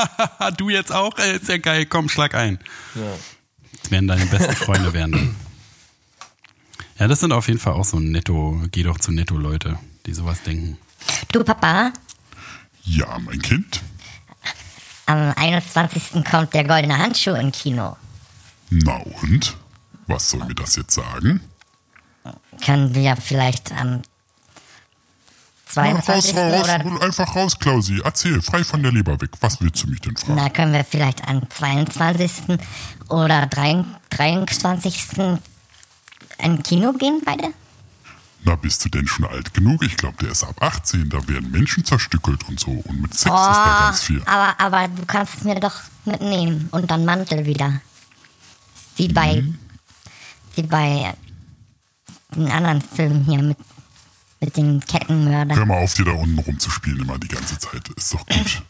[0.56, 2.58] du jetzt auch, ey, ist ja geil, komm, schlag ein.
[3.82, 5.12] Das werden deine besten Freunde werden.
[5.12, 5.36] dann.
[6.98, 10.12] Ja, das sind auf jeden Fall auch so netto, geh doch zu netto Leute, die
[10.12, 10.76] sowas denken.
[11.32, 11.92] Du Papa,
[12.84, 13.80] Ja, mein Kind.
[15.06, 16.22] am 21.
[16.30, 17.96] kommt der goldene Handschuh im Kino.
[18.68, 19.56] Na und?
[20.06, 21.40] Was soll mir das jetzt sagen?
[22.64, 24.02] Können wir vielleicht am
[25.74, 26.36] Na, raus, 22.
[26.36, 28.00] raus, oder einfach raus, Klausi.
[28.04, 29.30] Erzähl, frei von der Leber weg.
[29.40, 30.34] Was willst du mich denn fragen?
[30.36, 32.58] na, können wir vielleicht am 22.
[33.08, 35.04] oder 23.
[36.38, 37.48] in Kino gehen beide?
[38.42, 39.82] Na, bist du denn schon alt genug?
[39.84, 41.10] Ich glaube, der ist ab 18.
[41.10, 42.70] Da werden Menschen zerstückelt und so.
[42.70, 44.22] Und mit Sex ist da ganz viel.
[44.24, 45.74] aber, aber du kannst es mir doch
[46.06, 47.80] mitnehmen und dann Mantel wieder.
[48.96, 49.58] Wie bei, Mhm.
[50.54, 51.14] wie bei
[52.34, 53.58] den anderen Filmen hier mit,
[54.40, 55.56] mit den Kettenmördern.
[55.56, 57.88] Hör mal auf, dir da unten rumzuspielen immer die ganze Zeit.
[57.96, 58.62] Ist doch gut.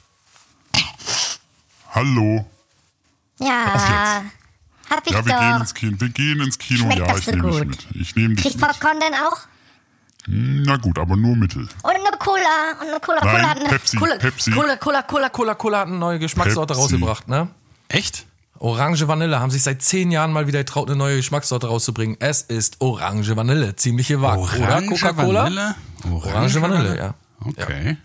[1.92, 2.46] Hallo.
[3.38, 4.22] Ja,
[4.90, 5.40] hab ich Ja, wir doch.
[5.40, 6.00] gehen ins Kino.
[6.00, 6.84] Wir gehen ins Kino.
[6.84, 7.66] Schmeckt ja, ich so nehme dich gut?
[7.68, 7.86] mit.
[7.94, 8.68] Ich nehme dich Kriegt mit.
[8.70, 9.38] Popcorn denn auch?
[10.26, 11.62] Na gut, aber nur Mittel.
[11.82, 12.72] Und eine Cola.
[12.80, 13.20] Und eine Cola.
[13.20, 14.50] Cola Nein, hat eine Pepsi, Cola, Pepsi.
[14.50, 16.82] Cola, Cola, Cola, Cola, Cola hat eine neue Geschmackssorte Pepsi.
[16.82, 17.48] rausgebracht, ne?
[17.88, 18.26] Echt?
[18.60, 22.16] Orange Vanille haben sich seit zehn Jahren mal wieder getraut, eine neue Geschmackssorte rauszubringen.
[22.20, 23.74] Es ist Orange Vanille.
[23.74, 24.68] Ziemlich gewagt, oder?
[24.68, 25.44] Orange Coca-Cola?
[25.44, 25.74] Vanille?
[26.12, 27.14] Orange Vanille, ja.
[27.42, 27.96] Okay.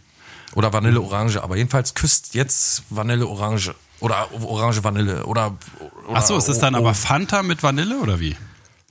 [0.53, 3.75] Oder Vanille Orange, aber jedenfalls küsst jetzt Vanille Orange.
[3.99, 5.25] Oder Orange Vanille.
[5.25, 5.57] Oder.
[6.07, 8.37] oder Achso, ist das dann aber Fanta mit Vanille oder wie?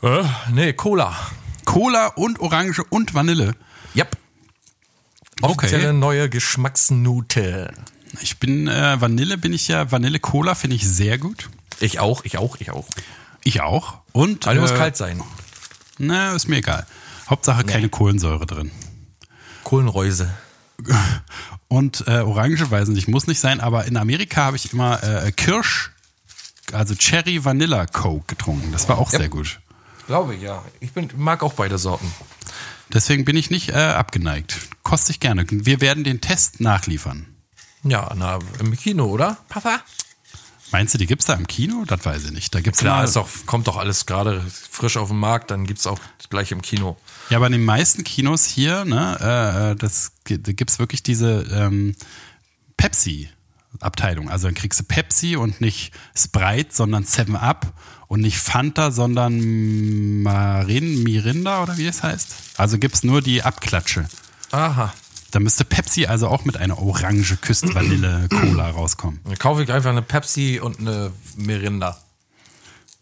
[0.02, 1.16] Äh, nee, Cola.
[1.64, 3.54] Cola und Orange und Vanille.
[3.96, 4.18] Yep.
[5.40, 5.52] Okay.
[5.52, 7.72] Offizielle neue Geschmacksnote.
[8.20, 11.48] Ich bin, äh, Vanille bin ich ja, Vanille Cola finde ich sehr gut.
[11.80, 12.86] Ich auch, ich auch, ich auch.
[13.42, 13.98] Ich auch.
[14.12, 15.22] Und, Aber die muss äh, kalt sein.
[15.98, 16.86] Na, ist mir egal.
[17.28, 18.70] Hauptsache keine Kohlensäure drin.
[19.64, 20.32] Kohlenreuse.
[21.68, 25.32] Und äh, Orange, weiß nicht, muss nicht sein, aber in Amerika habe ich immer äh,
[25.32, 25.90] Kirsch,
[26.72, 28.70] also Cherry Vanilla Coke getrunken.
[28.72, 29.18] Das war auch Ja.
[29.18, 29.60] sehr gut.
[30.06, 30.62] Glaube ich, ja.
[30.80, 32.12] Ich bin, mag auch beide Sorten.
[32.92, 34.56] Deswegen bin ich nicht äh, abgeneigt.
[34.82, 35.46] Koste ich gerne.
[35.48, 37.26] Wir werden den Test nachliefern.
[37.84, 39.36] Ja, na, im Kino, oder?
[39.48, 39.80] Papa?
[40.72, 41.84] Meinst du, die gibt's da im Kino?
[41.86, 42.54] Das weiß ich nicht.
[42.54, 46.00] Da gibt's Klar, doch, kommt doch alles gerade frisch auf den Markt, dann gibt's auch
[46.30, 46.96] gleich im Kino.
[47.30, 51.46] Ja, aber in den meisten Kinos hier, ne, äh, äh, das da gibt's wirklich diese
[51.52, 51.94] ähm,
[52.76, 54.28] Pepsi-Abteilung.
[54.28, 57.72] Also dann kriegst du Pepsi und nicht Sprite, sondern 7 Up
[58.08, 62.34] und nicht Fanta, sondern Marin, Mirinda oder wie es heißt.
[62.56, 64.08] Also gibt's nur die Abklatsche.
[64.50, 64.92] Aha.
[65.34, 69.18] Da müsste Pepsi also auch mit einer orange Küstenvanille-Cola rauskommen.
[69.24, 71.98] Dann kaufe ich einfach eine Pepsi und eine Mirinda.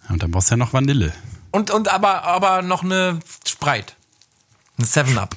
[0.08, 1.12] Und dann brauchst du ja noch Vanille.
[1.50, 3.92] Und, und aber, aber noch eine Sprite.
[4.78, 5.36] Eine 7-Up.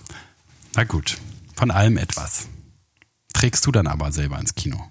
[0.78, 1.18] Na gut,
[1.58, 2.48] von allem etwas.
[3.34, 4.82] Trägst du dann aber selber ins Kino.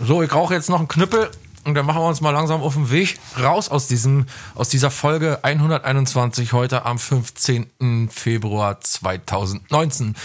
[0.00, 1.30] So, ich rauche jetzt noch einen Knüppel
[1.62, 4.26] und dann machen wir uns mal langsam auf den Weg raus aus diesem,
[4.56, 8.08] aus dieser Folge 121 heute am 15.
[8.10, 10.16] Februar 2019.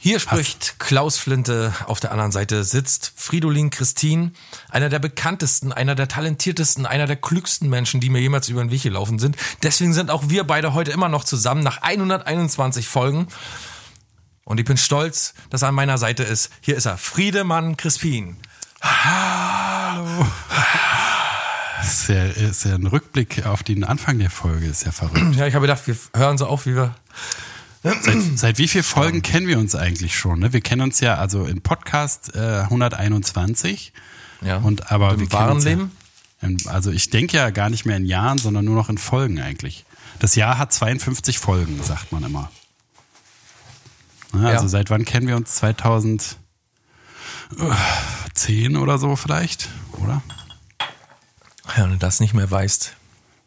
[0.00, 4.30] Hier spricht Klaus Flinte, auf der anderen Seite sitzt Fridolin Christine,
[4.68, 8.70] einer der bekanntesten, einer der talentiertesten, einer der klügsten Menschen, die mir jemals über den
[8.70, 9.36] Weg gelaufen sind.
[9.64, 13.26] Deswegen sind auch wir beide heute immer noch zusammen nach 121 Folgen.
[14.44, 16.50] Und ich bin stolz, dass er an meiner Seite ist.
[16.60, 18.36] Hier ist er, Friedemann Crispin.
[21.80, 25.34] Das ist ja, ist ja ein Rückblick auf den Anfang der Folge, ist ja verrückt.
[25.34, 26.94] Ja, ich habe gedacht, wir hören so auf, wie wir.
[27.82, 30.40] Seit, seit wie vielen Folgen kennen wir uns eigentlich schon?
[30.40, 30.52] Ne?
[30.52, 33.92] Wir kennen uns ja also in Podcast äh, 121.
[34.42, 34.56] Ja.
[34.58, 35.92] Und aber Im wir kennen wahren ja- Leben?
[36.42, 39.40] in, also ich denke ja gar nicht mehr in Jahren, sondern nur noch in Folgen
[39.40, 39.84] eigentlich.
[40.18, 42.50] Das Jahr hat 52 Folgen, sagt man immer.
[44.32, 44.46] Ne?
[44.48, 44.68] Also Ja.
[44.68, 45.54] seit wann kennen wir uns?
[45.56, 46.36] 2010
[48.76, 50.22] oder so vielleicht, oder?
[51.76, 52.94] Ja, wenn du das nicht mehr weißt.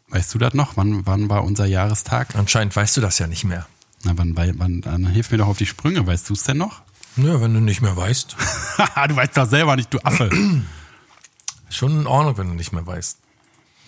[0.08, 0.76] Weißt du das noch?
[0.76, 2.34] Wann, wann war unser Jahrestag?
[2.34, 3.66] Anscheinend weißt du das ja nicht mehr.
[4.04, 6.06] Na, wann, wann, wann, dann hilf mir doch auf die Sprünge.
[6.06, 6.82] Weißt du es denn noch?
[7.16, 8.36] Ja, wenn du nicht mehr weißt.
[9.08, 10.30] du weißt doch selber nicht, du Affe.
[11.70, 13.18] Schon in Ordnung, wenn du nicht mehr weißt.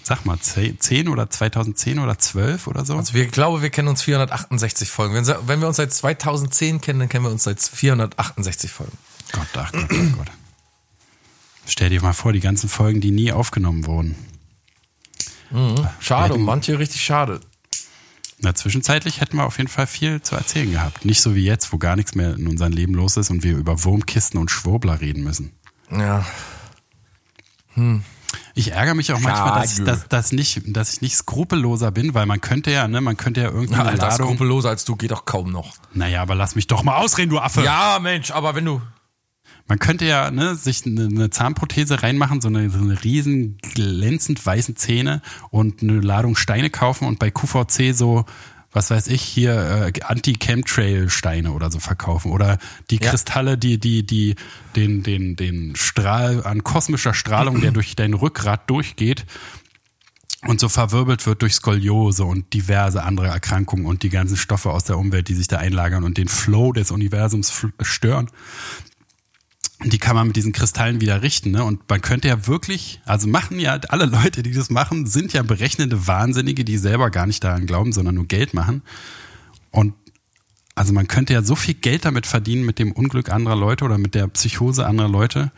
[0.03, 2.95] Sag mal, 10 oder 2010 oder 12 oder so?
[2.97, 5.15] Also wir glaube, wir kennen uns 468 Folgen.
[5.15, 8.97] Wenn, wenn wir uns seit 2010 kennen, dann kennen wir uns seit 468 Folgen.
[9.33, 10.31] Gott, ach Gott, ach Gott.
[11.67, 14.15] Stell dir mal vor, die ganzen Folgen, die nie aufgenommen wurden.
[16.01, 17.41] Schade, Hätten- und manche richtig schade.
[18.41, 21.05] Na, zwischenzeitlich hätten wir auf jeden Fall viel zu erzählen gehabt.
[21.05, 23.57] Nicht so wie jetzt, wo gar nichts mehr in unserem Leben los ist und wir
[23.57, 25.53] über Wurmkisten und Schwurbler reden müssen.
[25.91, 26.25] Ja.
[28.55, 32.15] Ich ärgere mich auch manchmal, dass ich, dass, dass nicht, dass ich nicht skrupelloser bin,
[32.15, 34.29] weil man könnte ja, ne, man könnte ja irgendeine Alter, Ladung.
[34.29, 35.75] skrupelloser als du geht doch kaum noch.
[35.93, 37.63] Naja, aber lass mich doch mal ausreden, du Affe.
[37.63, 38.81] Ja, Mensch, aber wenn du.
[39.67, 44.45] Man könnte ja ne, sich eine, eine Zahnprothese reinmachen, so eine, so eine riesen glänzend
[44.45, 48.27] weißen Zähne und eine Ladung Steine kaufen und bei QVC so,
[48.73, 49.55] was weiß ich, hier
[49.95, 52.31] äh, Anti-Chemtrail-Steine oder so verkaufen.
[52.33, 52.59] Oder
[52.91, 53.11] die Ja.
[53.11, 54.35] Kristalle, die, die, die,
[54.77, 59.25] den, den, den Strahl an kosmischer Strahlung, der durch dein Rückgrat durchgeht
[60.47, 64.85] und so verwirbelt wird durch Skoliose und diverse andere Erkrankungen und die ganzen Stoffe aus
[64.85, 68.29] der Umwelt, die sich da einlagern und den Flow des Universums stören.
[69.83, 71.51] Die kann man mit diesen Kristallen wieder richten.
[71.51, 71.65] Ne?
[71.65, 75.43] Und man könnte ja wirklich, also machen ja alle Leute, die das machen, sind ja
[75.43, 78.83] berechnende Wahnsinnige, die selber gar nicht daran glauben, sondern nur Geld machen.
[79.71, 79.95] Und
[80.75, 83.99] also man könnte ja so viel Geld damit verdienen mit dem Unglück anderer Leute oder
[83.99, 85.53] mit der Psychose anderer Leute.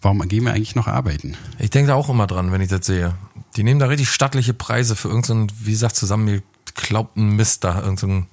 [0.00, 1.36] Warum gehen wir eigentlich noch arbeiten?
[1.58, 3.14] Ich denke da auch immer dran, wenn ich das sehe.
[3.56, 7.80] Die nehmen da richtig stattliche Preise für irgendeinen, wie gesagt, zusammengeklaubten Mist da.
[7.80, 8.26] Irgendein,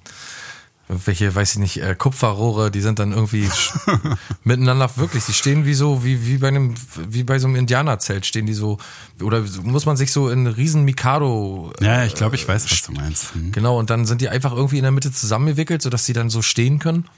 [1.06, 3.48] welche, weiß ich nicht, äh, Kupferrohre, die sind dann irgendwie
[4.44, 6.74] miteinander wirklich, die stehen wie so, wie, wie bei einem,
[7.08, 8.78] wie bei so einem Indianerzelt stehen die so,
[9.20, 12.92] oder muss man sich so in riesen Mikado Ja, ich glaube, ich weiß, was du
[12.92, 13.34] meinst.
[13.34, 13.52] Hm.
[13.52, 16.42] Genau, und dann sind die einfach irgendwie in der Mitte zusammengewickelt, sodass sie dann so
[16.42, 17.08] stehen können.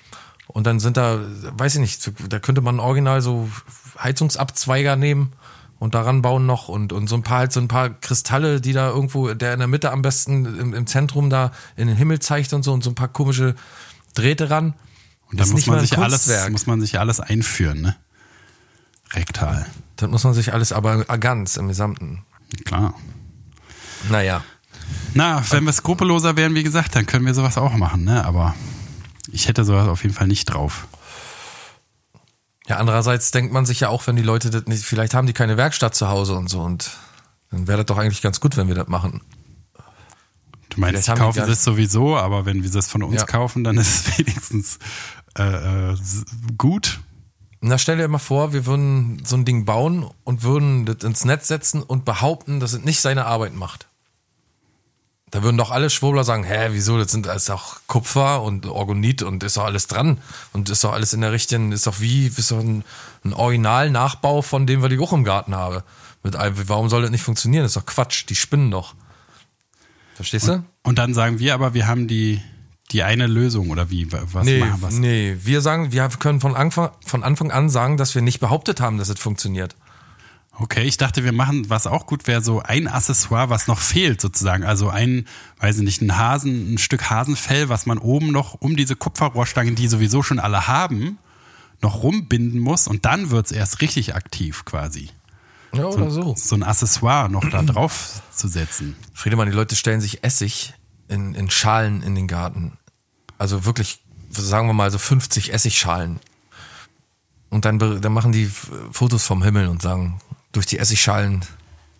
[0.47, 1.20] Und dann sind da,
[1.57, 3.49] weiß ich nicht, da könnte man original so
[3.99, 5.33] Heizungsabzweiger nehmen
[5.79, 8.72] und daran bauen noch und, und so ein paar halt so ein paar Kristalle, die
[8.72, 12.20] da irgendwo, der in der Mitte am besten im, im Zentrum da in den Himmel
[12.20, 13.55] zeigt und so und so ein paar komische
[14.14, 14.75] Drähte ran.
[15.31, 17.97] Und dann muss man, sich alles, muss man sich alles einführen, ne?
[19.12, 19.66] Rektal.
[19.97, 22.25] Das muss man sich alles aber ganz im Gesamten.
[22.64, 22.95] Klar.
[24.11, 24.45] Naja.
[25.14, 28.25] Na, wenn wir skrupelloser wären, wie gesagt, dann können wir sowas auch machen, ne?
[28.25, 28.55] Aber
[29.31, 30.87] ich hätte sowas auf jeden Fall nicht drauf.
[32.67, 35.33] Ja, andererseits denkt man sich ja auch, wenn die Leute das nicht, vielleicht haben die
[35.35, 36.91] keine Werkstatt zu Hause und so und
[37.51, 39.21] dann wäre das doch eigentlich ganz gut, wenn wir das machen.
[40.71, 43.27] Du meinst, die kaufen gar das sowieso, aber wenn wir das von uns Ja.
[43.27, 44.79] kaufen, dann ist es wenigstens
[45.39, 45.97] äh, äh,
[46.59, 47.01] gut.
[47.61, 51.25] Na, stell dir mal vor, wir würden so ein Ding bauen und würden das ins
[51.25, 53.89] Netz setzen und behaupten, dass es nicht seine Arbeit macht.
[55.35, 59.20] Da würden doch alle Schwurbler sagen, hä, wieso, das sind ist auch Kupfer und Orgonit
[59.20, 60.18] und ist doch alles dran
[60.53, 62.85] und ist doch alles in der richtigen, ist doch wie, ist doch ein,
[63.24, 65.82] ein Original-Nachbau von dem, was ich auch im Garten habe.
[66.22, 67.64] Mit, allem, warum soll das nicht funktionieren?
[67.64, 68.95] Das ist doch Quatsch, die spinnen doch.
[70.14, 70.62] Verstehst du?
[70.85, 72.41] Und dann sagen wir aber, wir haben die,
[72.93, 74.07] die eine Lösung oder wie?
[74.12, 74.91] Was Nee, machen wir?
[75.01, 78.80] nee, wir sagen, wir können von Anfang, von Anfang an sagen, dass wir nicht behauptet
[78.80, 79.74] haben, dass es funktioniert.
[80.57, 84.21] Okay, ich dachte, wir machen, was auch gut wäre, so ein Accessoire, was noch fehlt
[84.21, 84.63] sozusagen.
[84.63, 85.27] Also ein,
[85.59, 89.75] weiß ich nicht, ein Hasen, ein Stück Hasenfell, was man oben noch um diese Kupferrohrstangen,
[89.75, 91.19] die sowieso schon alle haben,
[91.83, 95.11] noch rumbinden muss und dann wird's erst richtig aktiv quasi.
[95.73, 96.35] Ja, oder so.
[96.37, 98.97] So ein Accessoire noch da drauf zu setzen.
[99.13, 100.75] Friedemann, die Leute stellen sich Essig
[101.09, 102.79] in, in Schalen in den Garten.
[103.39, 104.01] Also wirklich,
[104.31, 106.21] sagen wir mal so 50 Essigschalen.
[107.51, 108.51] Und dann, dann machen die
[108.93, 110.21] Fotos vom Himmel und sagen,
[110.55, 111.43] durch die Essigschalen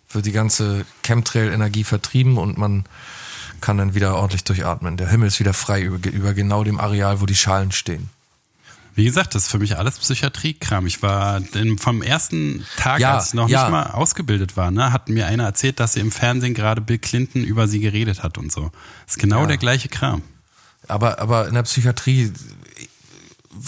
[0.09, 2.85] wird die ganze Chemtrail-Energie vertrieben und man
[3.61, 4.97] kann dann wieder ordentlich durchatmen.
[4.97, 8.09] Der Himmel ist wieder frei über, über genau dem Areal, wo die Schalen stehen.
[8.95, 10.87] Wie gesagt, das ist für mich alles Psychiatriekram.
[10.87, 13.63] Ich war in, vom ersten Tag, Ja, als ich noch ja.
[13.63, 16.97] nicht mal ausgebildet war, ne, hat mir einer erzählt, dass sie im Fernsehen gerade Bill
[16.97, 18.71] Clinton über sie geredet hat und so.
[19.05, 19.47] Das ist genau Ja.
[19.47, 20.21] der gleiche Kram.
[20.87, 22.31] Aber, aber in der Psychiatrie,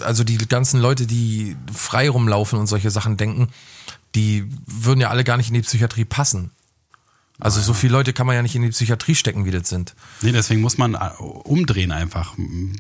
[0.02, 3.50] also die ganzen Leute, die frei rumlaufen und solche Sachen denken,
[4.18, 6.52] die würden ja alle gar nicht in die Psychiatrie passen.
[7.40, 9.94] Also so viele Leute kann man ja nicht in die Psychiatrie stecken, wie das sind.
[10.24, 12.34] Nee, deswegen muss man äh, umdrehen einfach.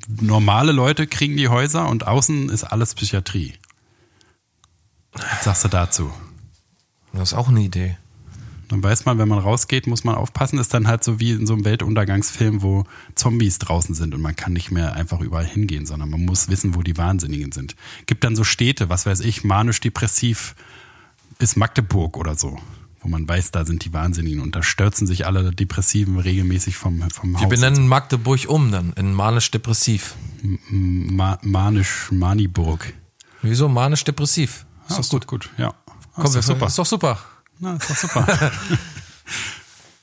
[0.08, 3.54] Normale Leute kriegen die Häuser und außen ist alles Psychiatrie.
[5.14, 6.12] Was sagst du dazu?
[7.14, 7.98] Das ist auch eine Idee.
[8.68, 10.60] Dann weiß man, wenn man rausgeht, muss man aufpassen.
[10.60, 12.86] Ist dann halt so wie in so einem Weltuntergangsfilm, wo
[13.16, 16.76] Zombies draußen sind und man kann nicht mehr einfach überall hingehen, sondern man muss wissen,
[16.76, 17.76] wo die Wahnsinnigen sind.
[18.08, 20.56] Gibt dann so Städte, was weiß ich, manisch-depressiv
[21.40, 22.58] ist Magdeburg oder so,
[23.02, 27.02] wo man weiß, da sind die Wahnsinnigen und da stürzen sich alle Depressiven regelmäßig vom,
[27.12, 27.50] vom Wir Haus.
[27.50, 30.16] benennen Magdeburg um dann in manisch-depressiv.
[30.70, 32.94] Ma manisch-Maniburg.
[33.42, 34.66] Wieso manisch-depressiv?
[34.88, 35.24] Ist Ja, doch ist gut.
[35.24, 35.74] doch gut, ja.
[36.16, 36.68] Komm, ist wir, doch super.
[36.68, 37.20] Ist doch super.
[37.60, 38.28] Na, ist doch super.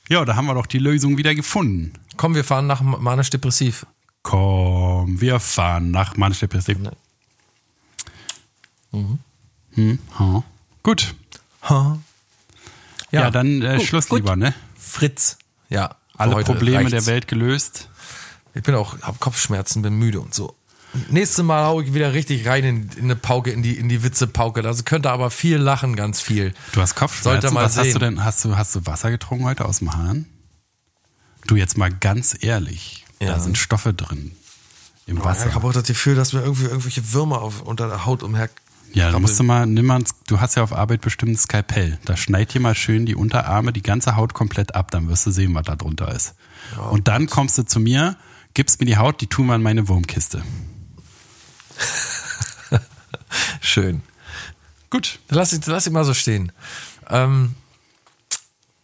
[0.09, 1.93] ja, da haben wir doch die Lösung wieder gefunden.
[2.17, 3.85] Komm, wir fahren nach manisch-depressiv.
[4.23, 6.77] Komm, wir fahren nach manisch-depressiv.
[8.91, 10.43] Hm, ha.
[10.83, 11.15] Gut.
[11.69, 11.97] Ha.
[13.11, 14.19] Ja, dann äh, Gut, Schluss gut.
[14.19, 14.53] lieber, ne?
[14.77, 15.37] Fritz.
[15.69, 15.95] Ja.
[16.17, 16.91] Alle Probleme reicht's.
[16.91, 17.89] der Welt gelöst.
[18.53, 20.55] Ich bin auch, hab Kopfschmerzen, bin müde und so.
[21.09, 24.01] Nächstes Mal hau ich wieder richtig rein in, in eine Pauke, in die, in die
[24.03, 24.61] Witzepauke.
[24.61, 26.53] Da könnte aber viel lachen, ganz viel.
[26.71, 27.41] Du hast Kopfschmerzen.
[27.41, 27.93] Sollte mal Was hast sehen.
[27.93, 28.23] du denn?
[28.23, 30.25] Hast du, hast du Wasser getrunken heute aus dem Hahn?
[31.47, 33.05] Du jetzt mal ganz ehrlich.
[33.19, 33.39] Da Ja.
[33.39, 34.31] sind Stoffe drin.
[35.05, 35.47] Im Ja, Wasser.
[35.47, 38.49] ich habe auch das Gefühl, dass mir irgendwie irgendwelche Würmer auf, unter der Haut umher.
[38.93, 41.99] Ja, da musst du mal, nimm mal, du hast ja auf Arbeit bestimmt ein Skalpell.
[42.05, 45.31] Da schneid dir mal schön die Unterarme, die ganze Haut komplett ab, dann wirst du
[45.31, 46.35] sehen, was da drunter ist.
[46.75, 48.15] Ja, und dann kommst du zu mir,
[48.53, 50.43] gibst mir die Haut, die tun wir in meine Wurmkiste.
[53.59, 54.01] Schön.
[54.89, 56.51] Gut, dann lass ich, lass ich mal so stehen.
[57.09, 57.55] Ähm,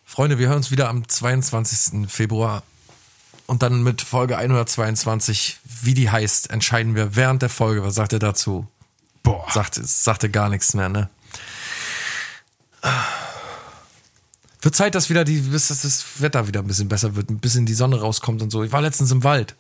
[0.03, 2.09] Freunde, wir hören uns wieder am 22.
[2.09, 2.63] Februar.
[3.47, 7.83] Und dann mit Folge 122, wie die heißt, entscheiden wir während der Folge.
[7.83, 8.67] Was sagt ihr dazu?
[9.24, 9.45] Boah.
[9.51, 11.09] Sagt, sagte gar nichts mehr, ne?
[14.61, 17.65] Wird Zeit, dass wieder die, dass das Wetter wieder ein bisschen besser wird, ein bisschen
[17.65, 18.63] die Sonne rauskommt und so.
[18.63, 19.55] Ich war letztens im Wald.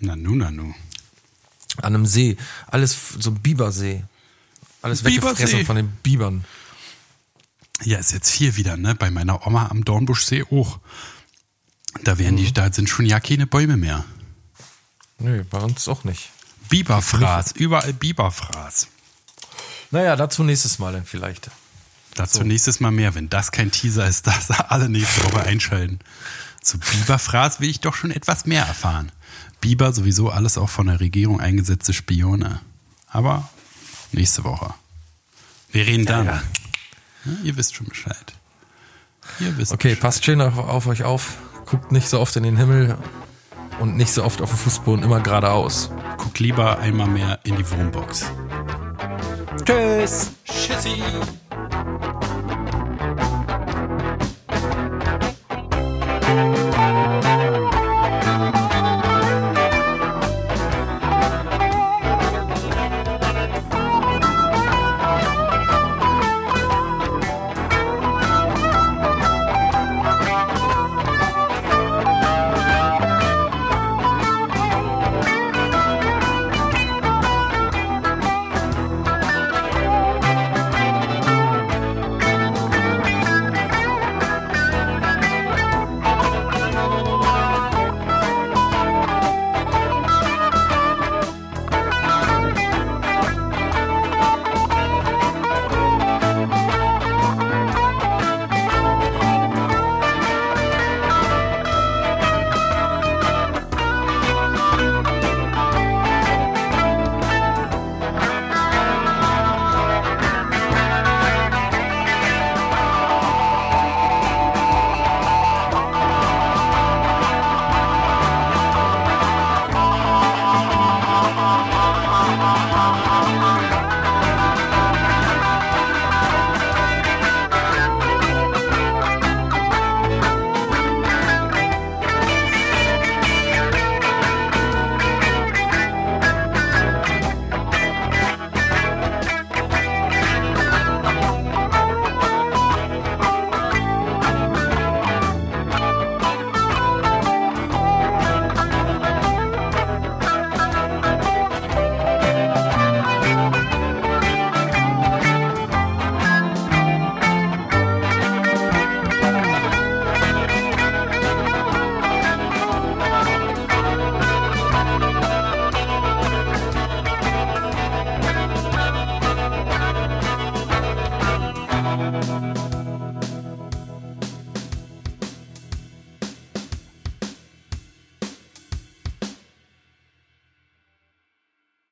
[0.00, 0.74] Nanu, nanu.
[1.78, 2.36] An einem See.
[2.66, 4.04] Alles so ein Bibersee.
[4.82, 6.44] Alles weggefressen von den Bibern.
[7.82, 8.94] Ja, ist jetzt hier wieder, ne?
[8.94, 10.78] Bei meiner Oma am Dornbuschsee auch.
[12.02, 12.54] Da werden die, mhm.
[12.54, 14.04] da sind schon ja keine Bäume mehr.
[15.18, 16.30] Nö, bei uns auch nicht.
[16.68, 18.88] Biberfraß, überall Biberfraß.
[19.90, 21.50] Naja, dazu nächstes Mal dann vielleicht.
[22.14, 22.44] Dazu so.
[22.44, 26.00] nächstes Mal mehr, wenn das kein Teaser ist, dass alle nächste Woche einschalten.
[26.62, 29.12] Zu Biberfraß will ich doch schon etwas mehr erfahren.
[29.60, 32.60] Biber sowieso alles auch von der Regierung eingesetzte Spione.
[33.08, 33.48] Aber
[34.12, 34.74] nächste Woche.
[35.70, 36.26] Wir reden dann.
[36.26, 36.42] Ja,
[37.24, 37.32] ja.
[37.42, 38.32] ihr wisst schon Bescheid.
[39.40, 40.02] Ihr wisst okay, Bescheid.
[40.02, 41.36] passt schön auf, auf euch auf.
[41.66, 42.98] Guckt nicht so oft in den Himmel
[43.80, 45.90] und nicht so oft auf den Fußboden, immer geradeaus.
[46.18, 48.30] Guckt lieber einmal mehr in die Wohnbox.
[49.64, 50.32] Tschüss.
[50.44, 51.02] Tschüssi.
[56.74, 57.24] Thank